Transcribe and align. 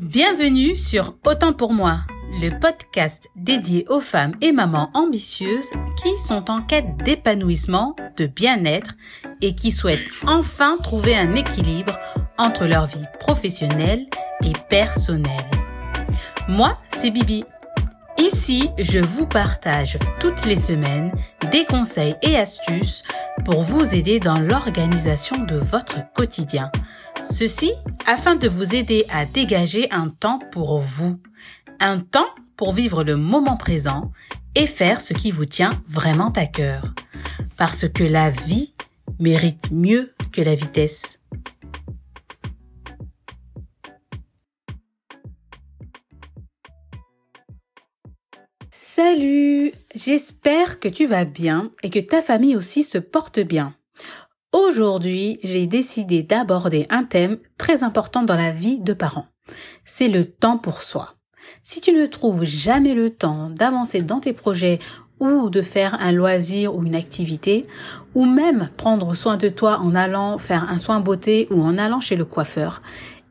Bienvenue 0.00 0.74
sur 0.74 1.14
Autant 1.26 1.52
pour 1.52 1.74
moi, 1.74 1.98
le 2.40 2.58
podcast 2.58 3.28
dédié 3.36 3.84
aux 3.88 4.00
femmes 4.00 4.34
et 4.40 4.52
mamans 4.52 4.90
ambitieuses 4.94 5.68
qui 6.02 6.16
sont 6.16 6.50
en 6.50 6.62
quête 6.62 6.96
d'épanouissement, 7.04 7.94
de 8.16 8.24
bien-être 8.24 8.94
et 9.42 9.54
qui 9.54 9.70
souhaitent 9.70 10.08
enfin 10.26 10.78
trouver 10.82 11.14
un 11.14 11.34
équilibre 11.34 11.98
entre 12.38 12.64
leur 12.64 12.86
vie 12.86 13.04
professionnelle 13.20 14.06
et 14.42 14.52
personnelle. 14.70 15.36
Moi, 16.48 16.78
c'est 16.96 17.10
Bibi. 17.10 17.44
Ici, 18.18 18.70
je 18.78 18.98
vous 18.98 19.26
partage 19.26 19.98
toutes 20.20 20.44
les 20.44 20.56
semaines 20.56 21.12
des 21.52 21.64
conseils 21.64 22.16
et 22.22 22.36
astuces 22.36 23.02
pour 23.44 23.62
vous 23.62 23.94
aider 23.94 24.18
dans 24.18 24.38
l'organisation 24.40 25.44
de 25.44 25.56
votre 25.56 26.00
quotidien. 26.14 26.70
Ceci 27.24 27.72
afin 28.06 28.34
de 28.34 28.48
vous 28.48 28.74
aider 28.74 29.06
à 29.10 29.24
dégager 29.24 29.88
un 29.92 30.08
temps 30.08 30.40
pour 30.50 30.80
vous. 30.80 31.20
Un 31.78 32.00
temps 32.00 32.28
pour 32.56 32.72
vivre 32.72 33.04
le 33.04 33.16
moment 33.16 33.56
présent 33.56 34.10
et 34.54 34.66
faire 34.66 35.00
ce 35.00 35.14
qui 35.14 35.30
vous 35.30 35.46
tient 35.46 35.70
vraiment 35.86 36.32
à 36.32 36.46
cœur. 36.46 36.92
Parce 37.56 37.88
que 37.88 38.04
la 38.04 38.30
vie 38.30 38.74
mérite 39.20 39.70
mieux 39.70 40.12
que 40.32 40.42
la 40.42 40.56
vitesse. 40.56 41.17
Salut 48.98 49.70
J'espère 49.94 50.80
que 50.80 50.88
tu 50.88 51.06
vas 51.06 51.24
bien 51.24 51.70
et 51.84 51.88
que 51.88 52.00
ta 52.00 52.20
famille 52.20 52.56
aussi 52.56 52.82
se 52.82 52.98
porte 52.98 53.38
bien. 53.38 53.74
Aujourd'hui, 54.52 55.38
j'ai 55.44 55.68
décidé 55.68 56.24
d'aborder 56.24 56.84
un 56.90 57.04
thème 57.04 57.38
très 57.58 57.84
important 57.84 58.24
dans 58.24 58.34
la 58.34 58.50
vie 58.50 58.78
de 58.80 58.92
parents. 58.92 59.26
C'est 59.84 60.08
le 60.08 60.24
temps 60.24 60.58
pour 60.58 60.82
soi. 60.82 61.14
Si 61.62 61.80
tu 61.80 61.92
ne 61.92 62.06
trouves 62.06 62.42
jamais 62.42 62.94
le 62.94 63.10
temps 63.10 63.50
d'avancer 63.50 64.00
dans 64.00 64.18
tes 64.18 64.32
projets 64.32 64.80
ou 65.20 65.48
de 65.48 65.62
faire 65.62 65.94
un 66.00 66.10
loisir 66.10 66.74
ou 66.74 66.82
une 66.82 66.96
activité, 66.96 67.66
ou 68.16 68.24
même 68.24 68.68
prendre 68.76 69.14
soin 69.14 69.36
de 69.36 69.48
toi 69.48 69.78
en 69.78 69.94
allant 69.94 70.38
faire 70.38 70.68
un 70.68 70.78
soin 70.78 70.98
beauté 70.98 71.46
ou 71.52 71.62
en 71.62 71.78
allant 71.78 72.00
chez 72.00 72.16
le 72.16 72.24
coiffeur, 72.24 72.80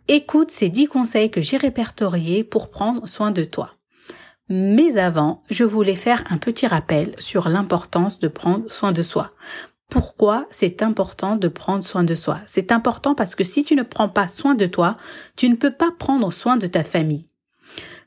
écoute 0.08 0.50
ces 0.50 0.70
10 0.70 0.88
conseils 0.88 1.30
que 1.30 1.42
j'ai 1.42 1.58
répertoriés 1.58 2.46
pour 2.46 2.72
prendre 2.72 3.06
soin 3.06 3.32
de 3.32 3.44
toi. 3.44 3.77
Mais 4.50 4.98
avant, 4.98 5.44
je 5.50 5.64
voulais 5.64 5.96
faire 5.96 6.24
un 6.30 6.38
petit 6.38 6.68
rappel 6.68 7.14
sur 7.18 7.50
l'importance 7.50 8.20
de 8.20 8.28
prendre 8.28 8.72
soin 8.72 8.92
de 8.92 9.04
soi. 9.04 9.32
Pourquoi 9.90 10.48
c'est 10.52 10.82
important 10.82 11.36
de 11.36 11.48
prendre 11.48 11.84
soin 11.84 12.04
de 12.04 12.16
soi? 12.16 12.40
C'est 12.46 12.72
important 12.72 13.16
parce 13.16 13.36
que 13.36 13.44
si 13.44 13.64
tu 13.64 13.76
ne 13.76 13.84
prends 13.84 14.10
pas 14.10 14.28
soin 14.28 14.56
de 14.56 14.66
toi, 14.66 14.96
tu 15.36 15.50
ne 15.50 15.56
peux 15.56 15.74
pas 15.74 15.92
prendre 15.98 16.32
soin 16.32 16.58
de 16.58 16.68
ta 16.68 16.84
famille. 16.84 17.26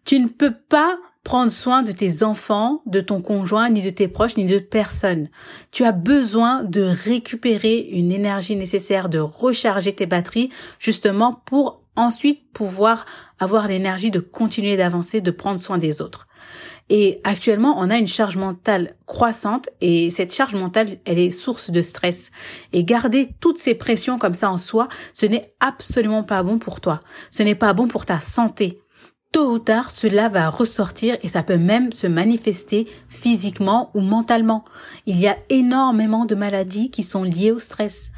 Tu 0.05 0.19
ne 0.19 0.29
peux 0.29 0.55
pas 0.55 0.99
prendre 1.25 1.51
soin 1.51 1.83
de 1.83 1.93
tes 1.93 2.23
enfants, 2.23 2.83
de 2.87 3.01
ton 3.01 3.21
conjoint, 3.21 3.69
ni 3.69 3.83
de 3.83 3.91
tes 3.91 4.09
proches, 4.09 4.37
ni 4.37 4.47
de 4.47 4.59
personne. 4.59 5.29
Tu 5.71 5.85
as 5.85 5.93
besoin 5.93 6.65
de 6.65 6.83
récupérer 6.83 7.81
une 7.81 8.13
énergie 8.13 8.57
nécessaire, 8.57 9.09
de 9.09 9.19
recharger 9.19 9.95
tes 9.95 10.07
batteries, 10.07 10.51
justement 10.79 11.43
pour 11.45 11.81
ensuite 11.97 12.51
pouvoir 12.53 13.05
avoir 13.39 13.69
l'énergie 13.69 14.11
de 14.11 14.21
continuer 14.21 14.77
d'avancer, 14.77 15.21
de 15.21 15.31
prendre 15.31 15.61
soin 15.61 15.79
des 15.79 16.01
autres. 16.01 16.27
Et 16.89 17.21
actuellement, 17.23 17.77
on 17.79 17.89
a 17.89 17.99
une 17.99 18.09
charge 18.09 18.37
mentale 18.37 18.97
croissante 19.07 19.69
et 19.81 20.11
cette 20.11 20.35
charge 20.35 20.55
mentale, 20.55 20.99
elle 21.05 21.19
est 21.19 21.31
source 21.31 21.71
de 21.71 21.83
stress. 21.83 22.31
Et 22.73 22.85
garder 22.85 23.29
toutes 23.41 23.59
ces 23.59 23.75
pressions 23.75 24.19
comme 24.19 24.35
ça 24.35 24.51
en 24.51 24.59
soi, 24.59 24.89
ce 25.13 25.27
n'est 25.27 25.53
absolument 25.61 26.25
pas 26.25 26.43
bon 26.43 26.59
pour 26.59 26.81
toi. 26.81 27.01
Ce 27.31 27.43
n'est 27.43 27.55
pas 27.55 27.73
bon 27.73 27.87
pour 27.87 28.07
ta 28.07 28.19
santé. 28.19 28.81
Tôt 29.33 29.53
ou 29.53 29.59
tard, 29.61 29.93
cela 29.93 30.29
va 30.29 30.51
ressortir 30.51 31.17
et 31.23 31.29
ça 31.29 31.45
peut 31.45 31.57
même 31.57 31.93
se 31.93 32.09
manifester 32.09 32.89
physiquement 33.09 33.93
ou 33.95 34.01
mentalement. 34.01 34.65
Il 35.07 35.21
y 35.21 35.29
a 35.29 35.37
énormément 35.51 36.25
de 36.25 36.35
maladies 36.35 36.91
qui 36.91 37.05
sont 37.05 37.23
liées 37.23 37.53
au 37.53 37.61
stress. 37.61 38.11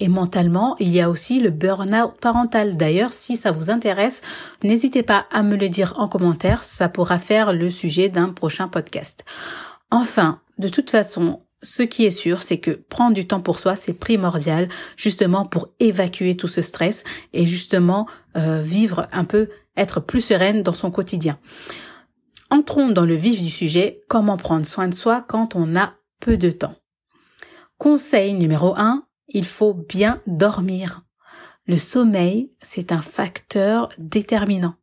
Et 0.00 0.08
mentalement, 0.08 0.76
il 0.78 0.88
y 0.88 1.00
a 1.00 1.10
aussi 1.10 1.40
le 1.40 1.50
burn-out 1.50 2.12
parental. 2.20 2.76
D'ailleurs, 2.76 3.12
si 3.12 3.36
ça 3.36 3.50
vous 3.50 3.70
intéresse, 3.70 4.22
n'hésitez 4.62 5.02
pas 5.02 5.26
à 5.32 5.42
me 5.42 5.56
le 5.56 5.68
dire 5.68 5.94
en 5.96 6.08
commentaire, 6.08 6.64
ça 6.64 6.88
pourra 6.88 7.18
faire 7.18 7.52
le 7.52 7.68
sujet 7.70 8.08
d'un 8.08 8.28
prochain 8.28 8.68
podcast. 8.68 9.24
Enfin, 9.90 10.40
de 10.58 10.68
toute 10.68 10.90
façon, 10.90 11.40
ce 11.62 11.82
qui 11.82 12.04
est 12.04 12.12
sûr, 12.12 12.42
c'est 12.42 12.58
que 12.58 12.70
prendre 12.70 13.14
du 13.14 13.26
temps 13.26 13.40
pour 13.40 13.58
soi, 13.58 13.74
c'est 13.74 13.92
primordial, 13.92 14.68
justement 14.96 15.44
pour 15.44 15.70
évacuer 15.80 16.36
tout 16.36 16.48
ce 16.48 16.62
stress 16.62 17.02
et 17.32 17.46
justement 17.46 18.06
euh, 18.36 18.62
vivre 18.62 19.08
un 19.12 19.24
peu, 19.24 19.48
être 19.76 20.00
plus 20.00 20.20
sereine 20.20 20.62
dans 20.62 20.72
son 20.72 20.90
quotidien. 20.90 21.38
Entrons 22.50 22.90
dans 22.90 23.04
le 23.04 23.14
vif 23.14 23.42
du 23.42 23.50
sujet, 23.50 24.02
comment 24.08 24.36
prendre 24.36 24.66
soin 24.66 24.88
de 24.88 24.94
soi 24.94 25.24
quand 25.26 25.56
on 25.56 25.76
a 25.76 25.94
peu 26.20 26.36
de 26.36 26.50
temps? 26.50 26.76
Conseil 27.76 28.34
numéro 28.34 28.74
1, 28.76 29.04
il 29.28 29.46
faut 29.46 29.74
bien 29.74 30.22
dormir. 30.26 31.02
Le 31.66 31.76
sommeil, 31.76 32.50
c'est 32.62 32.92
un 32.92 33.02
facteur 33.02 33.90
déterminant. 33.98 34.74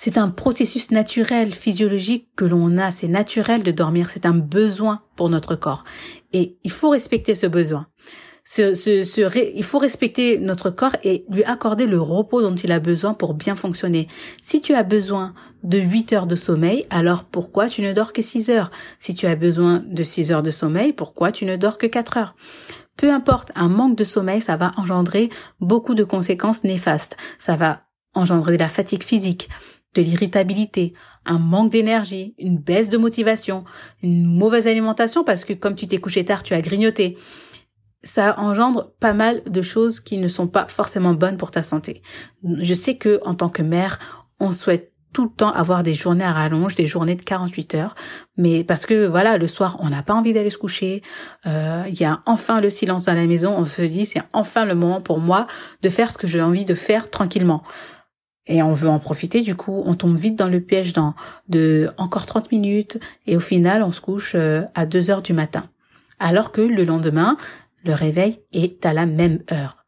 C'est 0.00 0.16
un 0.16 0.28
processus 0.28 0.92
naturel, 0.92 1.52
physiologique 1.52 2.28
que 2.36 2.44
l'on 2.44 2.76
a. 2.76 2.92
C'est 2.92 3.08
naturel 3.08 3.64
de 3.64 3.72
dormir. 3.72 4.10
C'est 4.10 4.26
un 4.26 4.34
besoin 4.34 5.02
pour 5.16 5.28
notre 5.28 5.56
corps. 5.56 5.82
Et 6.32 6.56
il 6.62 6.70
faut 6.70 6.90
respecter 6.90 7.34
ce 7.34 7.46
besoin. 7.46 7.88
il 8.56 9.64
faut 9.64 9.78
respecter 9.80 10.38
notre 10.38 10.70
corps 10.70 10.94
et 11.02 11.24
lui 11.28 11.42
accorder 11.42 11.86
le 11.88 12.00
repos 12.00 12.42
dont 12.42 12.54
il 12.54 12.70
a 12.70 12.78
besoin 12.78 13.12
pour 13.12 13.34
bien 13.34 13.56
fonctionner. 13.56 14.06
Si 14.40 14.60
tu 14.60 14.72
as 14.74 14.84
besoin 14.84 15.34
de 15.64 15.78
8 15.78 16.12
heures 16.12 16.26
de 16.28 16.36
sommeil, 16.36 16.86
alors 16.90 17.24
pourquoi 17.24 17.68
tu 17.68 17.82
ne 17.82 17.92
dors 17.92 18.12
que 18.12 18.22
6 18.22 18.50
heures? 18.50 18.70
Si 19.00 19.16
tu 19.16 19.26
as 19.26 19.34
besoin 19.34 19.82
de 19.84 20.04
6 20.04 20.30
heures 20.30 20.44
de 20.44 20.52
sommeil, 20.52 20.92
pourquoi 20.92 21.32
tu 21.32 21.44
ne 21.44 21.56
dors 21.56 21.76
que 21.76 21.88
4 21.88 22.16
heures? 22.18 22.34
Peu 22.98 23.12
importe, 23.12 23.52
un 23.54 23.68
manque 23.68 23.96
de 23.96 24.04
sommeil, 24.04 24.42
ça 24.42 24.56
va 24.56 24.72
engendrer 24.76 25.30
beaucoup 25.60 25.94
de 25.94 26.04
conséquences 26.04 26.64
néfastes. 26.64 27.16
Ça 27.38 27.56
va 27.56 27.82
engendrer 28.12 28.56
de 28.56 28.62
la 28.62 28.68
fatigue 28.68 29.04
physique, 29.04 29.48
de 29.94 30.02
l'irritabilité, 30.02 30.92
un 31.24 31.38
manque 31.38 31.70
d'énergie, 31.70 32.34
une 32.38 32.58
baisse 32.58 32.90
de 32.90 32.98
motivation, 32.98 33.62
une 34.02 34.26
mauvaise 34.26 34.66
alimentation 34.66 35.22
parce 35.22 35.44
que 35.44 35.52
comme 35.52 35.76
tu 35.76 35.86
t'es 35.86 35.98
couché 35.98 36.24
tard, 36.24 36.42
tu 36.42 36.54
as 36.54 36.60
grignoté. 36.60 37.16
Ça 38.02 38.38
engendre 38.38 38.92
pas 38.98 39.12
mal 39.12 39.42
de 39.44 39.62
choses 39.62 40.00
qui 40.00 40.18
ne 40.18 40.28
sont 40.28 40.48
pas 40.48 40.66
forcément 40.66 41.14
bonnes 41.14 41.36
pour 41.36 41.52
ta 41.52 41.62
santé. 41.62 42.02
Je 42.42 42.74
sais 42.74 42.96
que 42.96 43.20
en 43.24 43.34
tant 43.34 43.48
que 43.48 43.62
mère, 43.62 44.00
on 44.40 44.52
souhaite 44.52 44.92
tout 45.18 45.24
le 45.24 45.30
temps 45.30 45.50
avoir 45.50 45.82
des 45.82 45.94
journées 45.94 46.22
à 46.22 46.32
rallonge, 46.32 46.76
des 46.76 46.86
journées 46.86 47.16
de 47.16 47.22
48 47.22 47.74
heures, 47.74 47.96
mais 48.36 48.62
parce 48.62 48.86
que 48.86 49.04
voilà, 49.04 49.36
le 49.36 49.48
soir, 49.48 49.76
on 49.80 49.90
n'a 49.90 50.04
pas 50.04 50.14
envie 50.14 50.32
d'aller 50.32 50.48
se 50.48 50.58
coucher, 50.58 51.02
euh, 51.44 51.82
il 51.88 52.00
y 52.00 52.04
a 52.04 52.20
enfin 52.24 52.60
le 52.60 52.70
silence 52.70 53.06
dans 53.06 53.14
la 53.14 53.26
maison, 53.26 53.52
on 53.58 53.64
se 53.64 53.82
dit 53.82 54.06
c'est 54.06 54.22
enfin 54.32 54.64
le 54.64 54.76
moment 54.76 55.00
pour 55.00 55.18
moi 55.18 55.48
de 55.82 55.88
faire 55.88 56.12
ce 56.12 56.18
que 56.18 56.28
j'ai 56.28 56.40
envie 56.40 56.64
de 56.64 56.76
faire 56.76 57.10
tranquillement. 57.10 57.64
Et 58.46 58.62
on 58.62 58.72
veut 58.72 58.88
en 58.88 59.00
profiter, 59.00 59.40
du 59.40 59.56
coup, 59.56 59.82
on 59.86 59.96
tombe 59.96 60.16
vite 60.16 60.36
dans 60.36 60.46
le 60.46 60.60
piège 60.60 60.92
dans 60.92 61.14
de 61.48 61.90
encore 61.96 62.24
30 62.24 62.52
minutes, 62.52 63.00
et 63.26 63.36
au 63.36 63.40
final, 63.40 63.82
on 63.82 63.90
se 63.90 64.00
couche 64.00 64.36
euh, 64.36 64.62
à 64.76 64.86
2 64.86 65.10
heures 65.10 65.22
du 65.22 65.32
matin. 65.32 65.64
Alors 66.20 66.52
que 66.52 66.60
le 66.60 66.84
lendemain, 66.84 67.36
le 67.84 67.92
réveil 67.92 68.38
est 68.52 68.86
à 68.86 68.92
la 68.92 69.06
même 69.06 69.40
heure. 69.50 69.84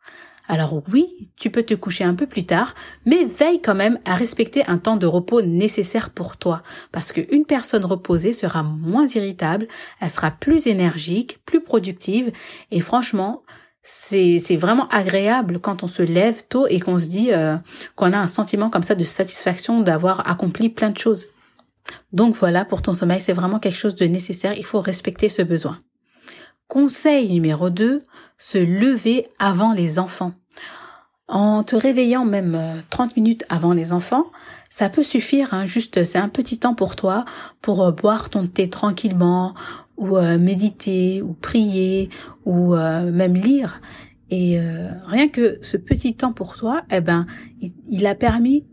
Alors 0.52 0.82
oui, 0.92 1.30
tu 1.36 1.48
peux 1.48 1.62
te 1.62 1.74
coucher 1.74 2.02
un 2.02 2.16
peu 2.16 2.26
plus 2.26 2.44
tard, 2.44 2.74
mais 3.06 3.22
veille 3.22 3.62
quand 3.62 3.76
même 3.76 4.00
à 4.04 4.16
respecter 4.16 4.66
un 4.66 4.78
temps 4.78 4.96
de 4.96 5.06
repos 5.06 5.42
nécessaire 5.42 6.10
pour 6.10 6.36
toi, 6.36 6.64
parce 6.90 7.12
qu'une 7.12 7.44
personne 7.46 7.84
reposée 7.84 8.32
sera 8.32 8.64
moins 8.64 9.06
irritable, 9.06 9.68
elle 10.00 10.10
sera 10.10 10.32
plus 10.32 10.66
énergique, 10.66 11.38
plus 11.46 11.60
productive, 11.60 12.32
et 12.72 12.80
franchement, 12.80 13.44
c'est 13.84 14.56
vraiment 14.56 14.88
agréable 14.88 15.60
quand 15.60 15.84
on 15.84 15.86
se 15.86 16.02
lève 16.02 16.44
tôt 16.48 16.66
et 16.66 16.80
qu'on 16.80 16.98
se 16.98 17.06
dit 17.06 17.32
euh, 17.32 17.56
qu'on 17.94 18.12
a 18.12 18.18
un 18.18 18.26
sentiment 18.26 18.70
comme 18.70 18.82
ça 18.82 18.96
de 18.96 19.04
satisfaction 19.04 19.82
d'avoir 19.82 20.28
accompli 20.28 20.68
plein 20.68 20.90
de 20.90 20.98
choses. 20.98 21.28
Donc 22.12 22.34
voilà, 22.34 22.64
pour 22.64 22.82
ton 22.82 22.92
sommeil, 22.92 23.20
c'est 23.20 23.32
vraiment 23.32 23.60
quelque 23.60 23.78
chose 23.78 23.94
de 23.94 24.06
nécessaire, 24.06 24.54
il 24.58 24.66
faut 24.66 24.80
respecter 24.80 25.28
ce 25.28 25.42
besoin. 25.42 25.78
Conseil 26.66 27.32
numéro 27.32 27.70
2, 27.70 28.00
se 28.36 28.58
lever 28.58 29.28
avant 29.38 29.72
les 29.72 30.00
enfants. 30.00 30.32
En 31.30 31.62
te 31.62 31.76
réveillant 31.76 32.24
même 32.24 32.58
30 32.90 33.10
euh, 33.10 33.12
minutes 33.16 33.44
avant 33.48 33.72
les 33.72 33.92
enfants, 33.92 34.26
ça 34.68 34.88
peut 34.88 35.04
suffire, 35.04 35.54
hein, 35.54 35.64
juste 35.64 36.04
c'est 36.04 36.18
un 36.18 36.28
petit 36.28 36.58
temps 36.58 36.74
pour 36.74 36.96
toi 36.96 37.24
pour 37.62 37.84
euh, 37.84 37.92
boire 37.92 38.30
ton 38.30 38.48
thé 38.48 38.68
tranquillement 38.68 39.54
ou 39.96 40.16
euh, 40.16 40.38
méditer 40.38 41.22
ou 41.22 41.34
prier 41.34 42.10
ou 42.46 42.74
même 42.74 43.34
lire. 43.34 43.80
Et 44.32 44.60
rien 45.06 45.28
que 45.28 45.58
ce 45.60 45.76
petit 45.76 46.14
temps 46.14 46.32
pour 46.32 46.56
toi, 46.56 46.82
eh 46.92 47.00
ben, 47.00 47.26
il, 47.88 48.06
a 48.06 48.14
permis 48.14 48.64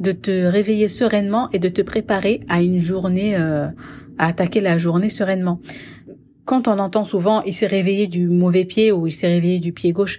de 0.00 0.10
te 0.10 0.46
réveiller 0.46 0.88
sereinement 0.88 1.48
et 1.52 1.60
de 1.60 1.68
te 1.68 1.82
préparer 1.82 2.40
à 2.48 2.62
une 2.62 2.78
journée, 2.78 3.36
à 3.36 3.72
attaquer 4.18 4.60
la 4.60 4.76
journée 4.76 5.08
sereinement. 5.08 5.60
Quand 6.44 6.66
on 6.66 6.80
entend 6.80 7.04
souvent 7.04 7.42
il 7.42 7.54
s'est 7.54 7.66
réveillé 7.66 8.08
du 8.08 8.28
mauvais 8.28 8.64
pied 8.64 8.90
ou 8.90 9.06
il 9.06 9.12
s'est 9.12 9.28
réveillé 9.28 9.60
du 9.60 9.72
pied 9.72 9.92
gauche, 9.92 10.18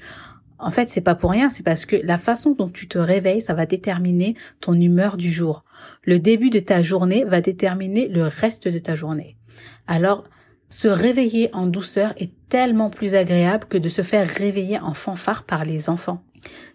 En 0.66 0.72
fait, 0.72 0.90
c'est 0.90 1.02
pas 1.02 1.14
pour 1.14 1.30
rien, 1.30 1.52
c'est 1.52 1.62
parce 1.62 1.86
que 1.86 1.96
la 1.96 2.18
façon 2.18 2.54
dont 2.54 2.70
tu 2.70 2.88
te 2.88 2.98
réveilles, 2.98 3.40
ça 3.40 3.54
va 3.54 3.68
déterminer 3.68 4.34
ton 4.62 4.74
humeur 4.74 5.16
du 5.16 5.30
jour. 5.30 5.64
Le 6.04 6.18
début 6.18 6.50
de 6.50 6.60
ta 6.60 6.82
journée 6.82 7.24
va 7.24 7.40
déterminer 7.40 8.08
le 8.08 8.24
reste 8.24 8.68
de 8.68 8.80
ta 8.80 8.96
journée. 8.96 9.38
Alors, 9.86 10.24
se 10.72 10.88
réveiller 10.88 11.54
en 11.54 11.68
douceur 11.68 12.14
est 12.18 12.32
tellement 12.50 12.90
plus 12.90 13.14
agréable 13.14 13.66
que 13.70 13.78
de 13.78 13.90
se 13.90 14.02
faire 14.02 14.28
réveiller 14.28 14.80
en 14.80 14.96
fanfare 14.96 15.44
par 15.44 15.66
les 15.66 15.88
enfants. 15.88 16.24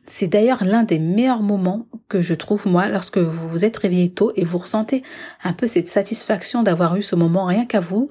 C'est 0.06 0.28
d'ailleurs 0.28 0.62
l'un 0.62 0.84
des 0.84 1.00
meilleurs 1.00 1.42
moments 1.42 1.88
que 2.08 2.22
je 2.22 2.34
trouve 2.34 2.68
moi 2.68 2.86
lorsque 2.86 3.18
vous 3.18 3.48
vous 3.48 3.64
êtes 3.64 3.76
réveillé 3.76 4.12
tôt 4.12 4.30
et 4.36 4.44
vous 4.44 4.58
ressentez 4.58 5.02
un 5.42 5.52
peu 5.52 5.66
cette 5.66 5.88
satisfaction 5.88 6.62
d'avoir 6.62 6.94
eu 6.94 7.02
ce 7.02 7.16
moment 7.16 7.44
rien 7.44 7.66
qu'à 7.66 7.80
vous. 7.80 8.08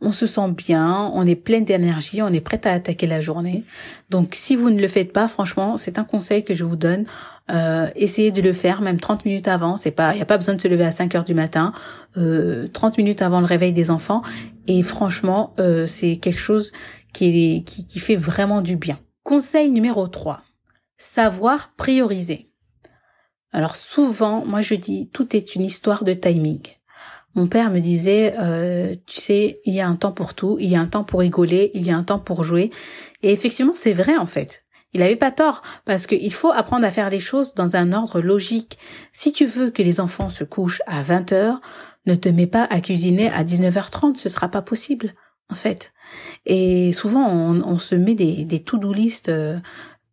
On 0.00 0.12
se 0.12 0.26
sent 0.26 0.48
bien, 0.56 1.10
on 1.12 1.26
est 1.26 1.34
plein 1.34 1.60
d'énergie, 1.60 2.22
on 2.22 2.32
est 2.32 2.40
prêt 2.40 2.60
à 2.64 2.72
attaquer 2.72 3.06
la 3.06 3.20
journée. 3.20 3.64
Donc 4.10 4.34
si 4.34 4.54
vous 4.54 4.70
ne 4.70 4.80
le 4.80 4.86
faites 4.86 5.12
pas, 5.12 5.26
franchement, 5.26 5.76
c'est 5.76 5.98
un 5.98 6.04
conseil 6.04 6.44
que 6.44 6.54
je 6.54 6.64
vous 6.64 6.76
donne. 6.76 7.04
Euh, 7.50 7.88
essayez 7.96 8.30
de 8.30 8.40
le 8.40 8.52
faire 8.52 8.80
même 8.80 9.00
30 9.00 9.24
minutes 9.24 9.48
avant. 9.48 9.76
C'est 9.76 9.90
pas, 9.90 10.14
y 10.14 10.22
a 10.22 10.26
pas 10.26 10.36
besoin 10.36 10.54
de 10.54 10.60
se 10.60 10.68
lever 10.68 10.84
à 10.84 10.92
5 10.92 11.14
heures 11.16 11.24
du 11.24 11.34
matin. 11.34 11.72
Euh, 12.16 12.68
30 12.72 12.98
minutes 12.98 13.22
avant 13.22 13.40
le 13.40 13.46
réveil 13.46 13.72
des 13.72 13.90
enfants. 13.90 14.22
Et 14.68 14.82
franchement, 14.82 15.54
euh, 15.58 15.86
c'est 15.86 16.16
quelque 16.16 16.40
chose 16.40 16.72
qui, 17.12 17.64
qui 17.64 17.98
fait 17.98 18.16
vraiment 18.16 18.60
du 18.60 18.76
bien. 18.76 18.98
Conseil 19.24 19.70
numéro 19.70 20.06
3 20.06 20.42
savoir 20.98 21.72
prioriser. 21.76 22.50
Alors 23.52 23.76
souvent, 23.76 24.44
moi 24.44 24.60
je 24.60 24.74
dis, 24.74 25.08
tout 25.08 25.34
est 25.34 25.54
une 25.54 25.64
histoire 25.64 26.04
de 26.04 26.12
timing. 26.12 26.60
Mon 27.38 27.46
père 27.46 27.70
me 27.70 27.78
disait, 27.78 28.34
euh, 28.40 28.92
tu 29.06 29.20
sais, 29.20 29.60
il 29.64 29.72
y 29.72 29.80
a 29.80 29.86
un 29.86 29.94
temps 29.94 30.10
pour 30.10 30.34
tout, 30.34 30.56
il 30.58 30.68
y 30.68 30.74
a 30.74 30.80
un 30.80 30.88
temps 30.88 31.04
pour 31.04 31.20
rigoler, 31.20 31.70
il 31.72 31.86
y 31.86 31.92
a 31.92 31.96
un 31.96 32.02
temps 32.02 32.18
pour 32.18 32.42
jouer. 32.42 32.72
Et 33.22 33.30
effectivement, 33.30 33.74
c'est 33.76 33.92
vrai 33.92 34.16
en 34.16 34.26
fait. 34.26 34.64
Il 34.92 35.02
avait 35.02 35.14
pas 35.14 35.30
tort, 35.30 35.62
parce 35.84 36.08
qu'il 36.08 36.32
faut 36.32 36.50
apprendre 36.50 36.84
à 36.84 36.90
faire 36.90 37.10
les 37.10 37.20
choses 37.20 37.54
dans 37.54 37.76
un 37.76 37.92
ordre 37.92 38.20
logique. 38.20 38.76
Si 39.12 39.32
tu 39.32 39.46
veux 39.46 39.70
que 39.70 39.84
les 39.84 40.00
enfants 40.00 40.30
se 40.30 40.42
couchent 40.42 40.82
à 40.88 41.00
20 41.04 41.30
heures, 41.30 41.60
ne 42.06 42.16
te 42.16 42.28
mets 42.28 42.48
pas 42.48 42.64
à 42.64 42.80
cuisiner 42.80 43.30
à 43.30 43.44
19h30, 43.44 44.16
ce 44.16 44.28
sera 44.28 44.48
pas 44.48 44.62
possible, 44.62 45.12
en 45.48 45.54
fait. 45.54 45.92
Et 46.44 46.92
souvent, 46.92 47.30
on, 47.30 47.78
se 47.78 47.94
met 47.94 48.16
des, 48.16 48.46
des 48.46 48.64
to-do 48.64 48.92
list 48.92 49.28
euh, 49.28 49.60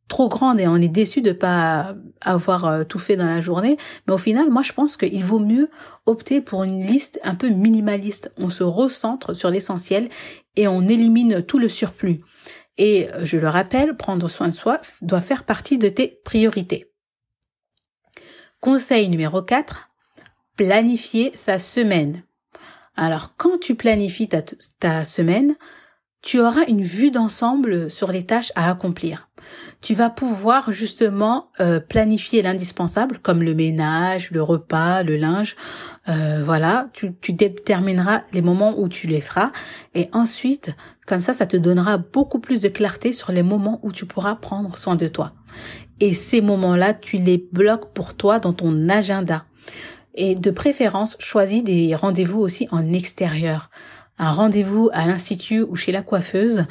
trop 0.08 0.30
grande 0.30 0.60
et 0.60 0.68
on 0.68 0.76
est 0.78 0.90
déçu 0.90 1.22
de 1.22 1.32
pas 1.32 1.96
avoir 2.22 2.66
euh, 2.66 2.84
tout 2.84 3.00
fait 3.00 3.16
dans 3.16 3.26
la 3.26 3.40
journée. 3.40 3.78
Mais 4.08 4.14
au 4.14 4.18
final, 4.18 4.50
moi, 4.50 4.62
je 4.62 4.74
pense 4.74 4.98
qu'il 4.98 5.24
vaut 5.24 5.40
mieux 5.40 5.70
opter 6.06 6.42
pour 6.42 6.64
une 6.64 6.86
liste 6.86 7.20
un 7.24 7.36
peu 7.36 7.50
minimaliste. 7.50 8.32
On 8.38 8.50
se 8.50 8.64
recentre 8.64 9.36
sur 9.36 9.50
l'essentiel 9.50 10.10
et 10.56 10.68
on 10.68 10.84
élimine 10.84 11.42
tout 11.44 11.60
le 11.60 11.70
surplus. 11.70 12.22
Et 12.78 13.10
euh, 13.14 13.26
je 13.26 13.38
le 13.38 13.48
rappelle, 13.48 13.96
prendre 13.96 14.28
soin 14.28 14.48
de 14.48 14.54
soi 14.54 14.80
doit 15.02 15.22
faire 15.22 15.44
partie 15.44 15.78
de 15.78 15.90
tes 15.90 16.20
priorités. 16.24 16.92
Conseil 18.60 19.10
numéro 19.10 19.42
4, 19.42 19.90
planifier 20.56 21.32
sa 21.36 21.58
semaine. 21.60 22.24
Alors, 22.96 23.36
quand 23.38 23.60
tu 23.60 23.76
planifies 23.76 24.30
ta, 24.30 24.42
ta 24.80 25.04
semaine, 25.04 25.56
tu 26.22 26.40
auras 26.40 26.66
une 26.68 26.82
vue 26.82 27.12
d'ensemble 27.12 27.92
sur 27.92 28.12
les 28.12 28.26
tâches 28.26 28.52
à 28.56 28.70
accomplir 28.72 29.30
tu 29.86 29.94
vas 29.94 30.10
pouvoir 30.10 30.72
justement 30.72 31.52
euh, 31.60 31.80
planifier 31.80 32.42
l'indispensable 32.42 33.20
comme 33.20 33.44
le 33.44 33.54
ménage, 33.54 34.32
le 34.32 34.42
repas, 34.42 35.04
le 35.04 35.16
linge. 35.16 35.56
Euh, 36.10 36.42
voilà, 36.44 36.90
tu, 36.94 37.14
tu 37.22 37.34
détermineras 37.34 38.24
les 38.34 38.42
moments 38.42 38.80
où 38.80 38.90
tu 38.90 39.06
les 39.06 39.22
feras 39.22 39.52
et 39.94 40.10
ensuite, 40.12 40.72
comme 41.06 41.22
ça, 41.22 41.34
ça 41.34 41.46
te 41.46 41.56
donnera 41.56 42.00
beaucoup 42.00 42.40
plus 42.40 42.62
de 42.62 42.68
clarté 42.68 43.14
sur 43.14 43.32
les 43.32 43.44
moments 43.44 43.80
où 43.84 43.92
tu 43.92 44.08
pourras 44.08 44.34
prendre 44.34 44.76
soin 44.76 44.96
de 44.96 45.08
toi. 45.08 45.34
Et 46.00 46.16
ces 46.16 46.42
moments-là, 46.42 46.96
tu 46.96 47.18
les 47.18 47.48
bloques 47.52 47.94
pour 47.94 48.16
toi 48.16 48.40
dans 48.40 48.54
ton 48.54 48.90
agenda. 48.90 49.46
Et 50.16 50.34
de 50.34 50.50
préférence, 50.50 51.16
choisis 51.20 51.64
des 51.64 51.94
rendez-vous 51.94 52.40
aussi 52.40 52.68
en 52.72 52.92
extérieur 52.92 53.70
un 54.18 54.32
rendez-vous 54.32 54.90
à 54.94 55.06
l'institut 55.08 55.62
ou 55.62 55.76
chez 55.76 55.92
la 55.92 56.02
coiffeuse, 56.02 56.64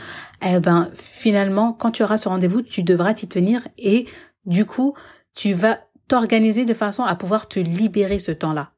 eh 0.46 0.61
ben 0.61 0.91
finalement 0.94 1.73
quand 1.73 1.91
tu 1.91 2.02
auras 2.02 2.17
ce 2.17 2.29
rendez-vous, 2.29 2.62
tu 2.62 2.82
devras 2.82 3.14
t'y 3.14 3.29
tenir 3.29 3.67
et 3.79 4.06
du 4.46 4.64
coup, 4.64 4.94
tu 5.35 5.52
vas 5.52 5.81
t'organiser 6.08 6.64
de 6.64 6.75
façon 6.75 7.02
à 7.02 7.14
pouvoir 7.17 7.49
te 7.49 7.61
libérer 7.61 8.19
ce 8.19 8.32
temps-là. 8.32 8.70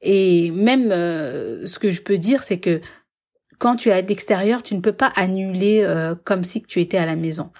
Et 0.00 0.50
même 0.50 0.90
euh, 0.90 1.66
ce 1.66 1.78
que 1.78 1.90
je 1.90 2.02
peux 2.02 2.18
dire 2.18 2.42
c'est 2.42 2.58
que 2.58 2.80
quand 3.62 3.76
tu 3.76 3.90
es 3.90 3.92
à 3.92 4.00
l'extérieur, 4.00 4.64
tu 4.64 4.74
ne 4.74 4.80
peux 4.80 4.92
pas 4.92 5.12
annuler 5.14 5.82
euh, 5.84 6.16
comme 6.24 6.42
si 6.42 6.62
tu 6.62 6.80
étais 6.80 6.98
à 6.98 7.06
la 7.06 7.14
maison. 7.14 7.50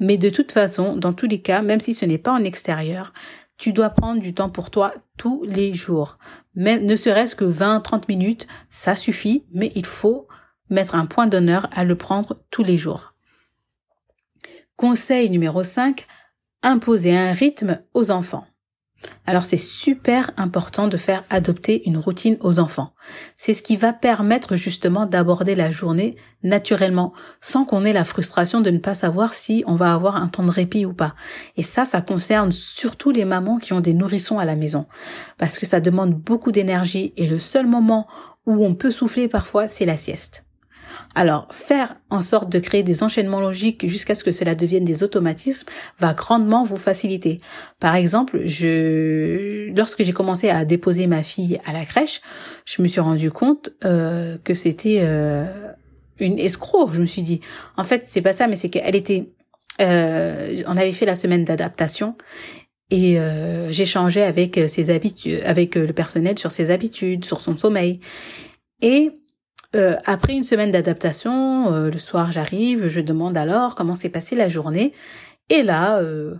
Mais 0.00 0.16
de 0.16 0.28
toute 0.28 0.50
façon, 0.50 0.96
dans 0.96 1.12
tous 1.12 1.28
les 1.28 1.40
cas, 1.40 1.62
même 1.62 1.78
si 1.78 1.94
ce 1.94 2.04
n'est 2.04 2.18
pas 2.18 2.32
en 2.32 2.42
extérieur, 2.42 3.12
tu 3.62 3.72
dois 3.72 3.90
prendre 3.90 4.20
du 4.20 4.34
temps 4.34 4.50
pour 4.50 4.72
toi 4.72 4.92
tous 5.16 5.44
les 5.44 5.72
jours. 5.72 6.18
Même, 6.56 6.84
ne 6.84 6.96
serait-ce 6.96 7.36
que 7.36 7.44
20, 7.44 7.78
30 7.78 8.08
minutes, 8.08 8.48
ça 8.70 8.96
suffit, 8.96 9.46
mais 9.52 9.70
il 9.76 9.86
faut 9.86 10.26
mettre 10.68 10.96
un 10.96 11.06
point 11.06 11.28
d'honneur 11.28 11.68
à 11.70 11.84
le 11.84 11.94
prendre 11.94 12.42
tous 12.50 12.64
les 12.64 12.76
jours. 12.76 13.14
Conseil 14.74 15.30
numéro 15.30 15.62
5, 15.62 16.08
imposer 16.64 17.16
un 17.16 17.30
rythme 17.30 17.80
aux 17.94 18.10
enfants. 18.10 18.48
Alors 19.26 19.44
c'est 19.44 19.56
super 19.56 20.30
important 20.36 20.88
de 20.88 20.96
faire 20.96 21.24
adopter 21.30 21.88
une 21.88 21.96
routine 21.96 22.36
aux 22.40 22.58
enfants. 22.58 22.92
C'est 23.36 23.54
ce 23.54 23.62
qui 23.62 23.76
va 23.76 23.92
permettre 23.92 24.56
justement 24.56 25.06
d'aborder 25.06 25.54
la 25.54 25.70
journée 25.70 26.16
naturellement, 26.42 27.12
sans 27.40 27.64
qu'on 27.64 27.84
ait 27.84 27.92
la 27.92 28.04
frustration 28.04 28.60
de 28.60 28.70
ne 28.70 28.78
pas 28.78 28.94
savoir 28.94 29.32
si 29.32 29.62
on 29.66 29.74
va 29.74 29.94
avoir 29.94 30.16
un 30.16 30.28
temps 30.28 30.44
de 30.44 30.50
répit 30.50 30.84
ou 30.84 30.92
pas. 30.92 31.14
Et 31.56 31.62
ça, 31.62 31.84
ça 31.84 32.00
concerne 32.00 32.50
surtout 32.50 33.10
les 33.10 33.24
mamans 33.24 33.58
qui 33.58 33.72
ont 33.72 33.80
des 33.80 33.94
nourrissons 33.94 34.38
à 34.38 34.44
la 34.44 34.56
maison, 34.56 34.86
parce 35.38 35.58
que 35.58 35.66
ça 35.66 35.80
demande 35.80 36.14
beaucoup 36.14 36.52
d'énergie 36.52 37.12
et 37.16 37.26
le 37.26 37.38
seul 37.38 37.66
moment 37.66 38.08
où 38.46 38.64
on 38.64 38.74
peut 38.74 38.90
souffler 38.90 39.28
parfois, 39.28 39.68
c'est 39.68 39.86
la 39.86 39.96
sieste. 39.96 40.44
Alors, 41.14 41.46
faire 41.50 41.94
en 42.10 42.20
sorte 42.20 42.48
de 42.48 42.58
créer 42.58 42.82
des 42.82 43.02
enchaînements 43.02 43.40
logiques 43.40 43.86
jusqu'à 43.86 44.14
ce 44.14 44.24
que 44.24 44.30
cela 44.30 44.54
devienne 44.54 44.84
des 44.84 45.02
automatismes 45.02 45.68
va 45.98 46.14
grandement 46.14 46.64
vous 46.64 46.76
faciliter. 46.76 47.40
Par 47.80 47.94
exemple, 47.94 48.42
je, 48.44 49.70
lorsque 49.76 50.02
j'ai 50.02 50.12
commencé 50.12 50.48
à 50.48 50.64
déposer 50.64 51.06
ma 51.06 51.22
fille 51.22 51.58
à 51.64 51.72
la 51.72 51.84
crèche, 51.84 52.20
je 52.64 52.82
me 52.82 52.88
suis 52.88 53.00
rendu 53.00 53.30
compte 53.30 53.70
euh, 53.84 54.38
que 54.44 54.54
c'était 54.54 55.00
euh, 55.02 55.44
une 56.18 56.38
escroc. 56.38 56.90
Je 56.92 57.00
me 57.00 57.06
suis 57.06 57.22
dit, 57.22 57.40
en 57.76 57.84
fait, 57.84 58.02
c'est 58.06 58.22
pas 58.22 58.32
ça, 58.32 58.46
mais 58.46 58.56
c'est 58.56 58.68
qu'elle 58.68 58.96
était, 58.96 59.28
euh, 59.80 60.62
on 60.66 60.76
avait 60.76 60.92
fait 60.92 61.06
la 61.06 61.16
semaine 61.16 61.44
d'adaptation 61.44 62.16
et 62.90 63.16
j'échangeais 63.70 64.22
avec 64.22 64.60
ses 64.68 64.90
habitudes, 64.90 65.40
avec 65.46 65.76
le 65.76 65.94
personnel 65.94 66.38
sur 66.38 66.50
ses 66.50 66.70
habitudes, 66.70 67.24
sur 67.24 67.40
son 67.40 67.56
sommeil. 67.56 68.00
Et 68.82 69.12
euh, 69.74 69.96
après 70.04 70.34
une 70.34 70.44
semaine 70.44 70.70
d'adaptation, 70.70 71.72
euh, 71.72 71.90
le 71.90 71.98
soir 71.98 72.32
j'arrive, 72.32 72.88
je 72.88 73.00
demande 73.00 73.36
alors 73.36 73.74
comment 73.74 73.94
s'est 73.94 74.08
passée 74.08 74.36
la 74.36 74.48
journée. 74.48 74.92
Et 75.48 75.62
là, 75.62 75.98
euh, 75.98 76.34